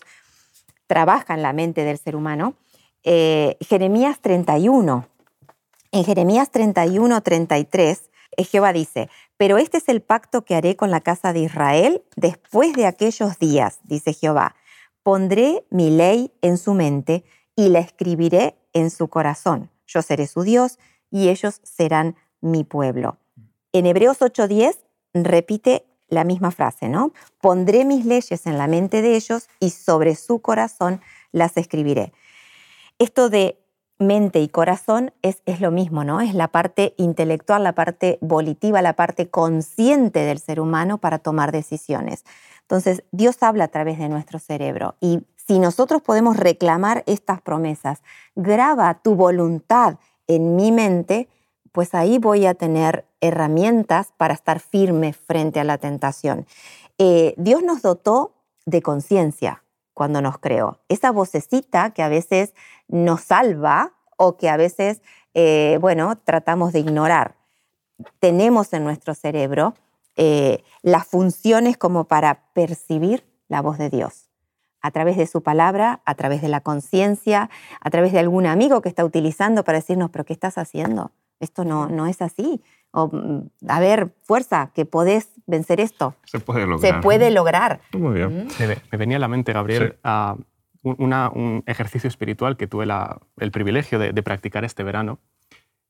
trabaja 0.87 1.33
en 1.33 1.41
la 1.41 1.53
mente 1.53 1.83
del 1.83 1.97
ser 1.97 2.15
humano, 2.15 2.55
eh, 3.03 3.57
Jeremías 3.61 4.19
31. 4.19 5.07
En 5.91 6.03
Jeremías 6.03 6.51
31, 6.51 7.21
33, 7.21 8.09
eh, 8.37 8.43
Jehová 8.43 8.73
dice, 8.73 9.09
pero 9.37 9.57
este 9.57 9.77
es 9.77 9.89
el 9.89 10.01
pacto 10.01 10.43
que 10.43 10.55
haré 10.55 10.75
con 10.75 10.91
la 10.91 11.01
casa 11.01 11.33
de 11.33 11.41
Israel 11.41 12.03
después 12.15 12.73
de 12.73 12.85
aquellos 12.85 13.39
días, 13.39 13.79
dice 13.83 14.13
Jehová. 14.13 14.55
Pondré 15.03 15.65
mi 15.69 15.89
ley 15.89 16.31
en 16.41 16.57
su 16.57 16.73
mente 16.73 17.23
y 17.55 17.69
la 17.69 17.79
escribiré 17.79 18.55
en 18.73 18.89
su 18.89 19.07
corazón. 19.07 19.69
Yo 19.87 20.01
seré 20.01 20.27
su 20.27 20.43
Dios 20.43 20.79
y 21.11 21.29
ellos 21.29 21.59
serán 21.63 22.15
mi 22.41 22.63
pueblo. 22.63 23.17
En 23.73 23.85
Hebreos 23.85 24.21
8:10 24.21 24.77
repite 25.13 25.85
la 26.07 26.23
misma 26.23 26.51
frase, 26.51 26.89
¿no? 26.89 27.13
Pondré 27.41 27.85
mis 27.85 28.05
leyes 28.05 28.45
en 28.45 28.57
la 28.57 28.67
mente 28.67 29.01
de 29.01 29.15
ellos 29.15 29.47
y 29.59 29.71
sobre 29.71 30.15
su 30.15 30.39
corazón 30.39 31.01
las 31.31 31.57
escribiré. 31.57 32.13
Esto 32.97 33.29
de 33.29 33.59
mente 33.99 34.39
y 34.39 34.47
corazón 34.47 35.11
es, 35.21 35.41
es, 35.45 35.59
lo 35.59 35.71
mismo, 35.71 36.03
¿no? 36.03 36.21
Es 36.21 36.33
la 36.33 36.47
parte 36.47 36.93
intelectual, 36.97 37.63
la 37.63 37.73
parte 37.73 38.17
volitiva, 38.21 38.81
la 38.81 38.93
parte 38.93 39.29
consciente 39.29 40.19
del 40.19 40.39
ser 40.39 40.59
humano 40.59 40.97
para 40.97 41.19
tomar 41.19 41.51
decisiones. 41.51 42.23
Entonces, 42.69 43.03
Dios 43.11 43.41
habla 43.41 43.63
a 43.63 43.69
través 43.69 43.97
de 43.97 44.09
nuestro 44.09 44.37
cerebro 44.37 44.93
y 45.01 45.23
si 45.35 45.57
nosotros 45.57 46.03
podemos 46.03 46.37
reclamar 46.37 47.03
estas 47.07 47.41
promesas, 47.41 48.03
graba 48.35 48.93
tu 49.01 49.15
voluntad 49.15 49.97
en 50.27 50.55
mi 50.55 50.71
mente, 50.71 51.27
pues 51.71 51.95
ahí 51.95 52.19
voy 52.19 52.45
a 52.45 52.53
tener 52.53 53.07
herramientas 53.21 54.13
para 54.17 54.35
estar 54.35 54.59
firme 54.59 55.13
frente 55.13 55.59
a 55.59 55.63
la 55.63 55.79
tentación. 55.79 56.45
Eh, 56.99 57.33
Dios 57.37 57.63
nos 57.63 57.81
dotó 57.81 58.35
de 58.67 58.83
conciencia 58.83 59.63
cuando 59.95 60.21
nos 60.21 60.37
creó. 60.37 60.77
Esa 60.89 61.09
vocecita 61.09 61.89
que 61.89 62.03
a 62.03 62.07
veces 62.07 62.53
nos 62.87 63.21
salva 63.21 63.93
o 64.15 64.37
que 64.37 64.47
a 64.47 64.57
veces, 64.57 65.01
eh, 65.33 65.79
bueno, 65.81 66.19
tratamos 66.23 66.71
de 66.71 66.81
ignorar. 66.81 67.35
Tenemos 68.19 68.71
en 68.73 68.83
nuestro 68.83 69.15
cerebro 69.15 69.73
eh, 70.21 70.63
las 70.81 71.07
funciones 71.07 71.77
como 71.77 72.03
para 72.03 72.51
percibir 72.53 73.25
la 73.47 73.61
voz 73.61 73.77
de 73.77 73.89
Dios 73.89 74.29
a 74.81 74.91
través 74.91 75.17
de 75.17 75.27
su 75.27 75.43
palabra, 75.43 76.01
a 76.05 76.15
través 76.15 76.41
de 76.41 76.47
la 76.47 76.61
conciencia, 76.61 77.49
a 77.81 77.89
través 77.89 78.13
de 78.13 78.19
algún 78.19 78.45
amigo 78.45 78.81
que 78.81 78.89
está 78.89 79.03
utilizando 79.03 79.63
para 79.63 79.79
decirnos, 79.79 80.09
pero 80.09 80.23
¿qué 80.23 80.33
estás 80.33 80.57
haciendo? 80.57 81.11
esto 81.39 81.63
no, 81.63 81.87
no 81.87 82.07
es 82.07 82.21
así. 82.21 82.61
O, 82.91 83.07
mm, 83.07 83.49
a 83.67 83.79
ver, 83.79 84.13
fuerza, 84.23 84.71
que 84.73 84.85
podés 84.85 85.29
vencer 85.47 85.79
esto. 85.79 86.15
Se 86.25 86.39
puede 86.39 86.65
lograr. 86.65 86.79
Se 86.79 87.01
puede 87.01 87.31
lograr. 87.31 87.81
Muy 87.93 88.15
bien. 88.15 88.47
Me, 88.59 88.97
venía 88.97 89.17
a 89.17 89.19
la 89.19 89.27
mente, 89.27 89.53
Gabriel, 89.53 89.97
un, 90.81 91.63
ejercicio 91.65 92.07
espiritual 92.07 92.57
que 92.57 92.67
tuve 92.67 92.87
el 93.37 93.51
privilegio 93.51 93.99
de, 93.99 94.23
practicar 94.23 94.65
este 94.65 94.83
verano. 94.83 95.19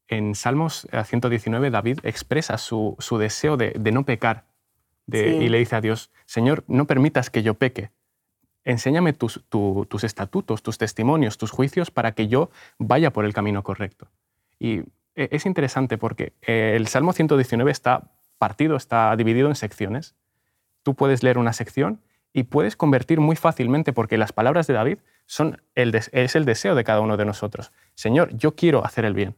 En 0.09 0.33
Salmos 0.33 0.87
119, 0.91 1.67
eh, 1.67 1.71
David 1.71 1.99
expresa 2.03 2.57
su, 2.57 2.97
deseo 3.19 3.57
de, 3.57 3.73
no 3.91 4.03
pecar 4.05 4.45
y 5.07 5.49
le 5.49 5.59
dice 5.59 5.75
a 5.75 5.81
Dios, 5.81 6.11
Señor, 6.25 6.63
no 6.67 6.85
permitas 6.85 7.29
que 7.29 7.43
yo 7.43 7.53
peque. 7.53 7.91
Enséñame 8.63 9.13
tus, 9.13 9.43
tus 9.49 10.03
estatutos, 10.03 10.63
tus 10.63 10.77
testimonios, 10.79 11.37
tus 11.37 11.51
juicios 11.51 11.91
para 11.91 12.13
que 12.13 12.27
yo 12.27 12.49
vaya 12.79 13.13
por 13.13 13.23
el 13.23 13.33
camino 13.33 13.63
correcto. 13.63 14.07
Y 14.59 14.79
e, 15.15 15.29
es 15.31 15.45
interesante 15.45 15.97
porque 15.97 16.33
eh, 16.41 16.73
el 16.75 16.87
Salmo 16.87 17.13
119 17.13 17.71
está 17.71 18.11
partido, 18.39 18.75
está 18.75 19.15
dividido 19.15 19.47
en 19.47 19.55
secciones. 19.55 20.15
Tú 20.81 20.95
puedes 20.95 21.21
leer 21.21 21.37
una 21.37 21.53
sección 21.53 22.01
y 22.33 22.43
puedes 22.43 22.75
convertir 22.75 23.19
muy 23.19 23.35
fácilmente, 23.35 23.93
porque 23.93 24.17
las 24.17 24.33
palabras 24.33 24.65
de 24.65 24.73
David 24.73 24.97
son 25.25 25.61
el 25.75 25.93
es 25.93 26.35
el 26.35 26.45
deseo 26.45 26.73
de 26.73 26.83
cada 26.83 27.01
uno 27.01 27.15
de 27.15 27.25
nosotros. 27.25 27.71
Señor, 27.95 28.35
yo 28.35 28.55
quiero 28.55 28.85
hacer 28.85 29.05
el 29.05 29.13
bien. 29.13 29.35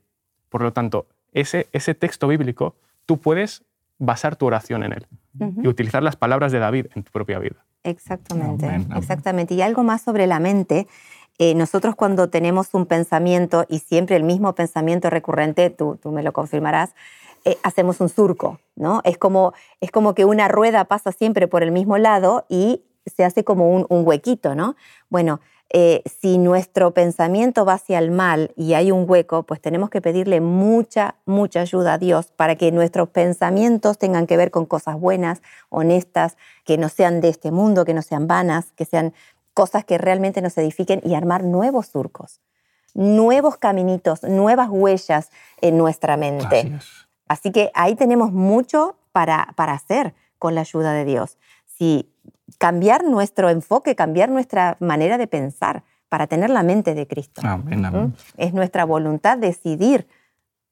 Por 0.51 0.61
lo 0.61 0.71
tanto, 0.71 1.07
ese, 1.33 1.67
ese 1.71 1.95
texto 1.95 2.27
bíblico, 2.27 2.75
tú 3.07 3.17
puedes 3.17 3.63
basar 3.97 4.35
tu 4.35 4.45
oración 4.45 4.83
en 4.83 4.93
él 4.93 5.07
y 5.63 5.67
utilizar 5.67 6.03
las 6.03 6.15
palabras 6.15 6.51
de 6.51 6.59
David 6.59 6.87
en 6.93 7.01
tu 7.01 7.11
propia 7.11 7.39
vida. 7.39 7.65
Exactamente, 7.83 8.67
exactamente. 8.95 9.55
Y 9.55 9.63
algo 9.63 9.83
más 9.83 10.03
sobre 10.03 10.27
la 10.27 10.39
mente 10.39 10.87
eh, 11.39 11.55
nosotros 11.55 11.95
cuando 11.95 12.29
tenemos 12.29 12.73
un 12.73 12.85
pensamiento 12.85 13.65
y 13.67 13.79
siempre 13.79 14.15
el 14.15 14.23
mismo 14.23 14.53
pensamiento 14.53 15.09
recurrente, 15.09 15.71
tú, 15.71 15.97
tú 15.99 16.11
me 16.11 16.21
lo 16.21 16.33
confirmarás, 16.33 16.93
eh, 17.45 17.57
hacemos 17.63 17.99
un 17.99 18.09
surco, 18.09 18.59
¿no? 18.75 19.01
Es 19.05 19.17
como, 19.17 19.53
es 19.79 19.89
como 19.89 20.13
que 20.13 20.23
una 20.23 20.47
rueda 20.47 20.85
pasa 20.85 21.11
siempre 21.11 21.47
por 21.47 21.63
el 21.63 21.71
mismo 21.71 21.97
lado 21.97 22.45
y 22.47 22.83
se 23.07 23.23
hace 23.23 23.43
como 23.43 23.71
un, 23.71 23.85
huequito, 23.89 24.53
¿no? 24.53 24.75
Bueno, 25.09 25.39
eh, 25.73 26.03
si 26.19 26.37
nuestro 26.37 26.91
pensamiento 26.91 27.63
va 27.63 27.73
hacia 27.73 27.97
el 27.97 28.11
mal 28.11 28.51
y 28.57 28.73
hay 28.73 28.91
un 28.91 29.09
hueco, 29.09 29.43
pues 29.43 29.61
tenemos 29.61 29.89
que 29.89 30.01
pedirle 30.01 30.41
mucha, 30.41 31.15
mucha 31.25 31.61
ayuda 31.61 31.93
a 31.93 31.97
Dios 31.97 32.27
para 32.35 32.57
que 32.57 32.73
nuestros 32.73 33.07
pensamientos 33.07 33.97
tengan 33.97 34.27
que 34.27 34.35
ver 34.35 34.51
con 34.51 34.65
cosas 34.65 34.99
buenas, 34.99 35.41
honestas, 35.69 36.35
que 36.65 36.77
no 36.77 36.89
sean 36.89 37.21
de 37.21 37.29
este 37.29 37.51
mundo, 37.51 37.85
que 37.85 37.93
no 37.93 38.01
sean 38.01 38.27
vanas, 38.27 38.73
que 38.73 38.83
sean 38.83 39.13
cosas 39.53 39.85
que 39.85 39.97
realmente 39.97 40.41
nos 40.41 40.57
edifiquen 40.57 40.99
y 41.05 41.15
armar 41.15 41.45
nuevos 41.45 41.87
surcos, 41.87 42.41
nuevos 42.93 43.55
caminitos, 43.55 44.23
nuevas 44.23 44.67
huellas 44.69 45.29
en 45.61 45.77
nuestra 45.77 46.17
mente. 46.17 46.73
Así, 47.29 47.53
que 47.53 47.71
ahí 47.75 47.95
tenemos 47.95 48.33
mucho 48.33 48.97
para, 49.13 49.53
para 49.55 49.71
hacer 49.71 50.15
con 50.37 50.53
la 50.53 50.61
ayuda 50.61 50.91
de 50.91 51.05
Dios. 51.05 51.37
Si 51.81 52.07
cambiar 52.59 53.03
nuestro 53.03 53.49
enfoque, 53.49 53.95
cambiar 53.95 54.29
nuestra 54.29 54.77
manera 54.79 55.17
de 55.17 55.25
pensar 55.25 55.83
para 56.09 56.27
tener 56.27 56.51
la 56.51 56.61
mente 56.61 56.93
de 56.93 57.07
Cristo. 57.07 57.41
Es 58.37 58.53
nuestra 58.53 58.85
voluntad 58.85 59.39
decidir 59.39 60.07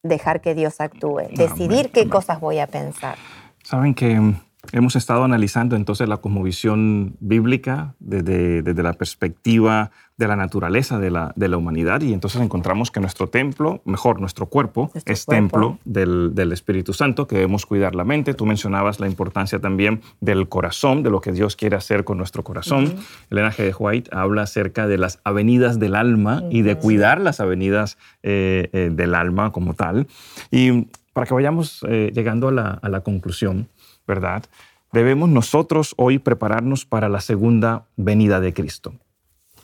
dejar 0.04 0.40
que 0.40 0.54
Dios 0.54 0.80
actúe, 0.80 1.24
decidir 1.36 1.90
qué 1.92 2.08
cosas 2.08 2.40
voy 2.40 2.60
a 2.60 2.68
pensar. 2.68 3.16
Saben 3.64 3.96
que 3.96 4.36
Hemos 4.74 4.98
estado 4.98 5.24
analizando 5.24 5.78
entonces 5.78 6.10
la 6.10 6.18
cosmovisión 6.18 7.16
bíblica 7.22 7.96
desde, 8.00 8.62
la 8.84 8.94
perspectiva 8.94 9.90
de 10.20 10.28
la 10.28 10.36
naturaleza 10.36 11.00
de 11.00 11.12
la, 11.12 11.32
de 11.38 11.48
la, 11.48 11.56
humanidad 11.56 12.02
y 12.02 12.12
entonces 12.12 12.42
encontramos 12.42 12.92
que 12.92 13.00
nuestro 13.00 13.28
templo, 13.30 13.82
mejor, 13.86 14.20
nuestro 14.20 14.48
cuerpo, 14.48 14.92
es 15.06 15.26
templo 15.26 15.80
del, 15.86 16.36
del, 16.36 16.52
Espíritu 16.52 16.92
Santo, 16.92 17.26
que 17.26 17.36
debemos 17.36 17.66
cuidar 17.66 17.96
la 17.96 18.04
mente. 18.04 18.34
Tú 18.34 18.46
mencionabas 18.46 19.00
la 19.00 19.08
importancia 19.08 19.60
también 19.60 20.02
del 20.20 20.50
corazón, 20.50 21.04
de 21.04 21.10
lo 21.10 21.22
que 21.22 21.32
Dios 21.32 21.56
quiere 21.56 21.78
hacer 21.78 22.04
con 22.04 22.18
nuestro 22.18 22.44
corazón. 22.44 22.96
Elena 23.30 23.50
G. 23.50 23.64
de 23.64 23.74
White 23.74 24.10
habla 24.14 24.42
acerca 24.42 24.88
de 24.88 24.98
las 24.98 25.22
avenidas 25.24 25.80
del 25.80 25.96
alma 25.96 26.44
y 26.52 26.64
de 26.64 26.76
cuidar 26.76 27.22
las 27.22 27.40
avenidas 27.40 27.98
eh, 28.22 28.70
eh, 28.74 28.90
del 28.92 29.16
alma 29.16 29.54
como 29.54 29.74
tal. 29.74 30.08
Y 30.52 30.88
para 31.14 31.28
que 31.28 31.34
vayamos 31.34 31.86
eh, 31.88 32.12
llegando 32.14 32.50
a 32.50 32.52
la, 32.52 32.72
a 32.72 32.90
la 32.90 33.00
conclusión, 33.02 33.70
¿verdad? 34.06 34.44
Debemos 34.92 35.30
nosotros 35.30 35.94
hoy 35.96 36.20
prepararnos 36.20 36.84
para 36.84 37.08
la 37.08 37.22
segunda 37.22 37.86
venida 37.96 38.42
de 38.42 38.54
Cristo. 38.54 38.96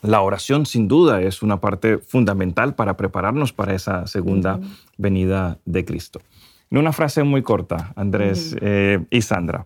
La 0.05 0.21
oración 0.21 0.65
sin 0.65 0.87
duda 0.87 1.21
es 1.21 1.41
una 1.41 1.59
parte 1.59 1.97
fundamental 1.97 2.75
para 2.75 2.95
prepararnos 2.95 3.53
para 3.53 3.73
esa 3.73 4.07
segunda 4.07 4.59
venida 4.97 5.57
de 5.65 5.83
Cristo. 5.85 6.21
En 6.69 6.77
una 6.77 6.93
frase 6.93 7.23
muy 7.23 7.43
corta, 7.43 7.93
Andrés 7.95 8.55
eh, 8.61 9.05
y 9.09 9.21
Sandra, 9.21 9.65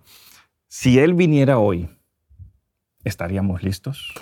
si 0.67 0.99
Él 0.99 1.13
viniera 1.13 1.57
hoy, 1.57 1.89
¿estaríamos 3.03 3.63
listos? 3.63 4.13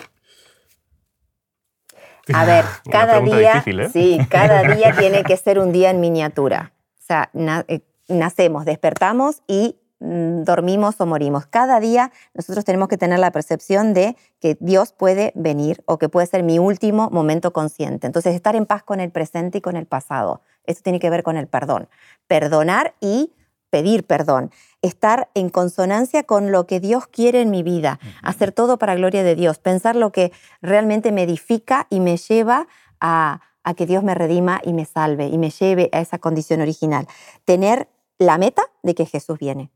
A 2.32 2.44
ver, 2.44 2.64
cada 2.90 3.20
día, 3.20 3.62
¿eh? 3.64 3.88
sí, 3.92 4.18
cada 4.28 4.62
día 4.74 4.94
tiene 4.96 5.24
que 5.24 5.36
ser 5.36 5.58
un 5.58 5.72
día 5.72 5.90
en 5.90 6.00
miniatura. 6.00 6.72
O 6.98 7.02
sea, 7.06 7.30
eh, 7.68 7.80
nacemos, 8.08 8.64
despertamos 8.64 9.42
y 9.46 9.76
dormimos 10.00 11.00
o 11.00 11.06
morimos. 11.06 11.46
Cada 11.46 11.80
día 11.80 12.12
nosotros 12.34 12.64
tenemos 12.64 12.88
que 12.88 12.96
tener 12.96 13.18
la 13.18 13.32
percepción 13.32 13.94
de 13.94 14.16
que 14.40 14.56
Dios 14.60 14.92
puede 14.92 15.32
venir 15.34 15.82
o 15.86 15.98
que 15.98 16.08
puede 16.08 16.26
ser 16.26 16.42
mi 16.42 16.58
último 16.58 17.10
momento 17.10 17.52
consciente. 17.52 18.06
Entonces, 18.06 18.34
estar 18.34 18.54
en 18.54 18.66
paz 18.66 18.82
con 18.82 19.00
el 19.00 19.10
presente 19.10 19.58
y 19.58 19.60
con 19.60 19.76
el 19.76 19.86
pasado. 19.86 20.42
Eso 20.64 20.82
tiene 20.82 21.00
que 21.00 21.10
ver 21.10 21.22
con 21.22 21.36
el 21.36 21.48
perdón. 21.48 21.88
Perdonar 22.26 22.94
y 23.00 23.32
pedir 23.70 24.04
perdón, 24.04 24.50
estar 24.80 25.28
en 25.34 25.50
consonancia 25.50 26.22
con 26.22 26.52
lo 26.52 26.66
que 26.66 26.80
Dios 26.80 27.06
quiere 27.06 27.42
en 27.42 27.50
mi 27.50 27.62
vida, 27.62 27.98
hacer 28.22 28.50
todo 28.50 28.78
para 28.78 28.94
gloria 28.94 29.22
de 29.22 29.34
Dios, 29.34 29.58
pensar 29.58 29.94
lo 29.94 30.10
que 30.10 30.32
realmente 30.62 31.12
me 31.12 31.24
edifica 31.24 31.86
y 31.90 32.00
me 32.00 32.16
lleva 32.16 32.66
a, 32.98 33.42
a 33.64 33.74
que 33.74 33.84
Dios 33.84 34.02
me 34.02 34.14
redima 34.14 34.62
y 34.64 34.72
me 34.72 34.86
salve 34.86 35.26
y 35.26 35.36
me 35.36 35.50
lleve 35.50 35.90
a 35.92 36.00
esa 36.00 36.18
condición 36.18 36.62
original. 36.62 37.06
Tener 37.44 37.88
la 38.18 38.38
meta 38.38 38.62
de 38.82 38.94
que 38.94 39.04
Jesús 39.04 39.38
viene. 39.38 39.70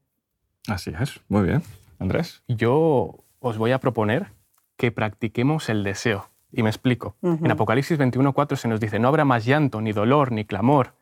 Así 0.68 0.92
es, 0.98 1.20
muy 1.29 1.42
bien. 1.42 1.62
Andrés. 1.98 2.42
Yo 2.48 3.16
os 3.40 3.59
voy 3.59 3.72
a 3.72 3.79
proponer 3.79 4.29
que 4.77 4.92
practiquemos 4.92 5.68
el 5.68 5.85
deseo. 5.85 6.29
Y 6.55 6.62
me 6.62 6.68
explico. 6.68 7.16
En 7.22 7.51
Apocalipsis 7.51 7.98
21.4 7.98 8.57
se 8.57 8.68
nos 8.68 8.79
dice, 8.79 8.98
no 8.98 9.09
habrá 9.09 9.25
más 9.25 9.46
llanto, 9.46 9.81
ni 9.81 9.92
dolor, 9.92 10.33
ni 10.33 10.44
clamor. 10.44 10.94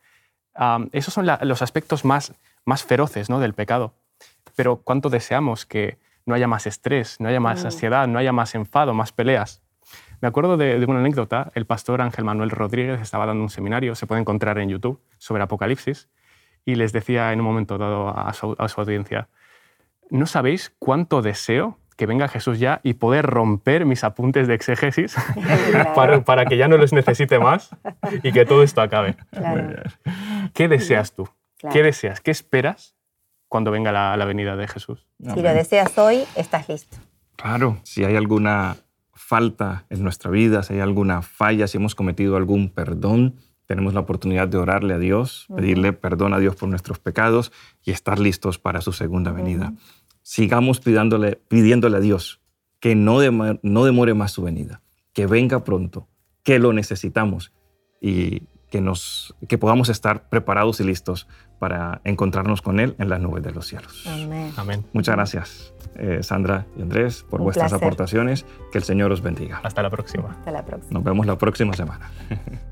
esos 0.92 1.12
son 1.12 1.26
los 1.26 1.62
aspectos 1.62 2.04
más 2.04 2.34
más 2.64 2.84
feroces 2.84 3.30
¿no? 3.30 3.40
del 3.40 3.54
pecado. 3.54 3.94
Pero 4.56 4.76
cuánto 4.76 5.10
deseamos 5.10 5.66
que 5.66 5.98
no 6.26 6.34
haya 6.34 6.46
más 6.46 6.66
estrés, 6.66 7.18
no 7.20 7.28
haya 7.28 7.40
más 7.40 7.62
mm. 7.62 7.66
ansiedad, 7.66 8.08
no 8.08 8.18
haya 8.18 8.32
más 8.32 8.54
enfado, 8.54 8.94
más 8.94 9.12
peleas. 9.12 9.62
Me 10.20 10.28
acuerdo 10.28 10.56
de, 10.56 10.84
una 10.86 11.00
anécdota, 11.00 11.50
el 11.54 11.66
pastor 11.66 12.02
Ángel 12.02 12.24
Manuel 12.24 12.50
Rodríguez 12.50 13.00
estaba 13.00 13.26
dando 13.26 13.42
un 13.42 13.50
seminario, 13.50 13.94
se 13.94 14.06
puede 14.06 14.20
encontrar 14.20 14.58
en 14.58 14.68
YouTube, 14.68 15.00
sobre 15.18 15.42
Apocalipsis, 15.42 16.08
y 16.66 16.74
les 16.74 16.92
decía 16.92 17.32
en 17.32 17.40
un 17.40 17.46
momento 17.46 17.78
dado 17.78 18.08
a 18.08 18.32
su, 18.34 18.54
audiencia, 18.76 19.28
¿no 20.10 20.26
sabéis 20.26 20.72
cuánto 20.78 21.22
deseo 21.22 21.78
que 22.00 22.06
venga 22.06 22.28
Jesús 22.28 22.58
ya 22.58 22.80
y 22.82 22.94
poder 22.94 23.26
romper 23.26 23.84
mis 23.84 24.04
apuntes 24.04 24.48
de 24.48 24.54
exégesis 24.54 25.14
para, 25.94 26.24
para, 26.24 26.46
que 26.46 26.56
ya 26.56 26.66
no 26.66 26.78
los 26.78 26.94
necesite 26.94 27.38
más 27.38 27.76
y 28.22 28.32
que 28.32 28.46
todo 28.46 28.62
esto 28.62 28.80
acabe. 28.80 29.16
¿Qué 30.54 30.66
deseas 30.66 31.12
tú? 31.12 31.28
¿Qué 31.70 31.82
deseas? 31.82 32.22
¿Qué 32.22 32.30
esperas 32.30 32.96
cuando 33.48 33.70
venga 33.70 33.92
la, 33.92 34.24
venida 34.24 34.56
de 34.56 34.66
Jesús? 34.66 35.06
Si 35.18 35.42
lo 35.42 35.52
deseas 35.52 35.98
hoy, 35.98 36.24
estás 36.36 36.70
listo. 36.70 36.96
Claro, 37.36 37.78
si 37.82 38.02
hay 38.04 38.16
alguna 38.16 38.76
falta 39.12 39.84
en 39.90 40.02
nuestra 40.02 40.30
vida, 40.30 40.62
si 40.62 40.72
hay 40.72 40.80
alguna 40.80 41.20
falla, 41.20 41.66
si 41.66 41.76
hemos 41.76 41.94
cometido 41.94 42.38
algún 42.38 42.70
perdón, 42.70 43.36
tenemos 43.66 43.92
la 43.92 44.00
oportunidad 44.00 44.48
de 44.48 44.56
orarle 44.56 44.94
a 44.94 44.98
Dios, 44.98 45.46
pedirle 45.54 45.92
perdón 45.92 46.32
a 46.32 46.38
Dios 46.38 46.56
por 46.56 46.70
nuestros 46.70 46.98
pecados 46.98 47.52
y 47.84 47.90
estar 47.90 48.18
listos 48.18 48.58
para 48.58 48.80
su 48.80 48.92
segunda 48.92 49.32
venida. 49.32 49.74
Sigamos 50.30 50.78
pidiéndole, 50.78 51.40
pidiéndole 51.48 51.96
a 51.96 52.00
Dios 52.00 52.40
que 52.78 52.94
no, 52.94 53.18
no 53.62 53.84
demore 53.84 54.14
más 54.14 54.30
su 54.30 54.44
venida, 54.44 54.80
que 55.12 55.26
venga 55.26 55.64
pronto, 55.64 56.06
que 56.44 56.60
lo 56.60 56.72
necesitamos 56.72 57.52
y 58.00 58.44
que, 58.70 58.80
nos, 58.80 59.34
que 59.48 59.58
podamos 59.58 59.88
estar 59.88 60.28
preparados 60.28 60.78
y 60.78 60.84
listos 60.84 61.26
para 61.58 62.00
encontrarnos 62.04 62.62
con 62.62 62.78
Él 62.78 62.94
en 63.00 63.08
las 63.08 63.18
nubes 63.18 63.42
de 63.42 63.50
los 63.50 63.66
cielos. 63.66 64.06
Amén. 64.06 64.86
Muchas 64.92 65.16
gracias, 65.16 65.74
eh, 65.96 66.20
Sandra 66.22 66.64
y 66.78 66.82
Andrés, 66.82 67.26
por 67.28 67.40
vuestras 67.40 67.72
aportaciones. 67.72 68.46
Que 68.70 68.78
el 68.78 68.84
Señor 68.84 69.10
os 69.10 69.22
bendiga. 69.22 69.60
Hasta 69.64 69.82
la 69.82 69.90
próxima. 69.90 70.36
Hasta 70.38 70.52
la 70.52 70.64
próxima. 70.64 70.92
Nos 70.92 71.02
vemos 71.02 71.26
la 71.26 71.38
próxima 71.38 71.72
semana. 71.72 72.08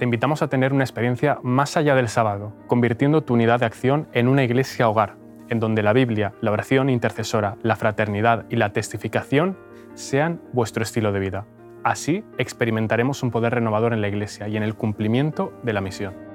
Te 0.00 0.04
invitamos 0.04 0.40
a 0.40 0.48
tener 0.48 0.72
una 0.72 0.82
experiencia 0.82 1.38
más 1.42 1.76
allá 1.76 1.94
del 1.94 2.08
sábado, 2.08 2.54
convirtiendo 2.68 3.22
tu 3.22 3.34
unidad 3.34 3.60
de 3.60 3.66
acción 3.66 4.08
en 4.14 4.28
una 4.28 4.42
iglesia 4.42 4.88
hogar, 4.88 5.16
en 5.50 5.60
donde 5.60 5.82
la 5.82 5.92
Biblia, 5.92 6.32
la 6.40 6.52
oración 6.52 6.88
intercesora, 6.88 7.58
la 7.62 7.76
fraternidad 7.76 8.46
y 8.48 8.56
la 8.56 8.72
testificación 8.72 9.58
sean 9.92 10.40
vuestro 10.54 10.82
estilo 10.84 11.12
de 11.12 11.20
vida. 11.20 11.44
Así 11.84 12.24
experimentaremos 12.38 13.22
un 13.22 13.30
poder 13.30 13.52
renovador 13.52 13.92
en 13.92 14.00
la 14.00 14.08
Iglesia 14.08 14.48
y 14.48 14.56
en 14.56 14.62
el 14.62 14.74
cumplimiento 14.74 15.52
de 15.64 15.74
la 15.74 15.82
misión. 15.82 16.29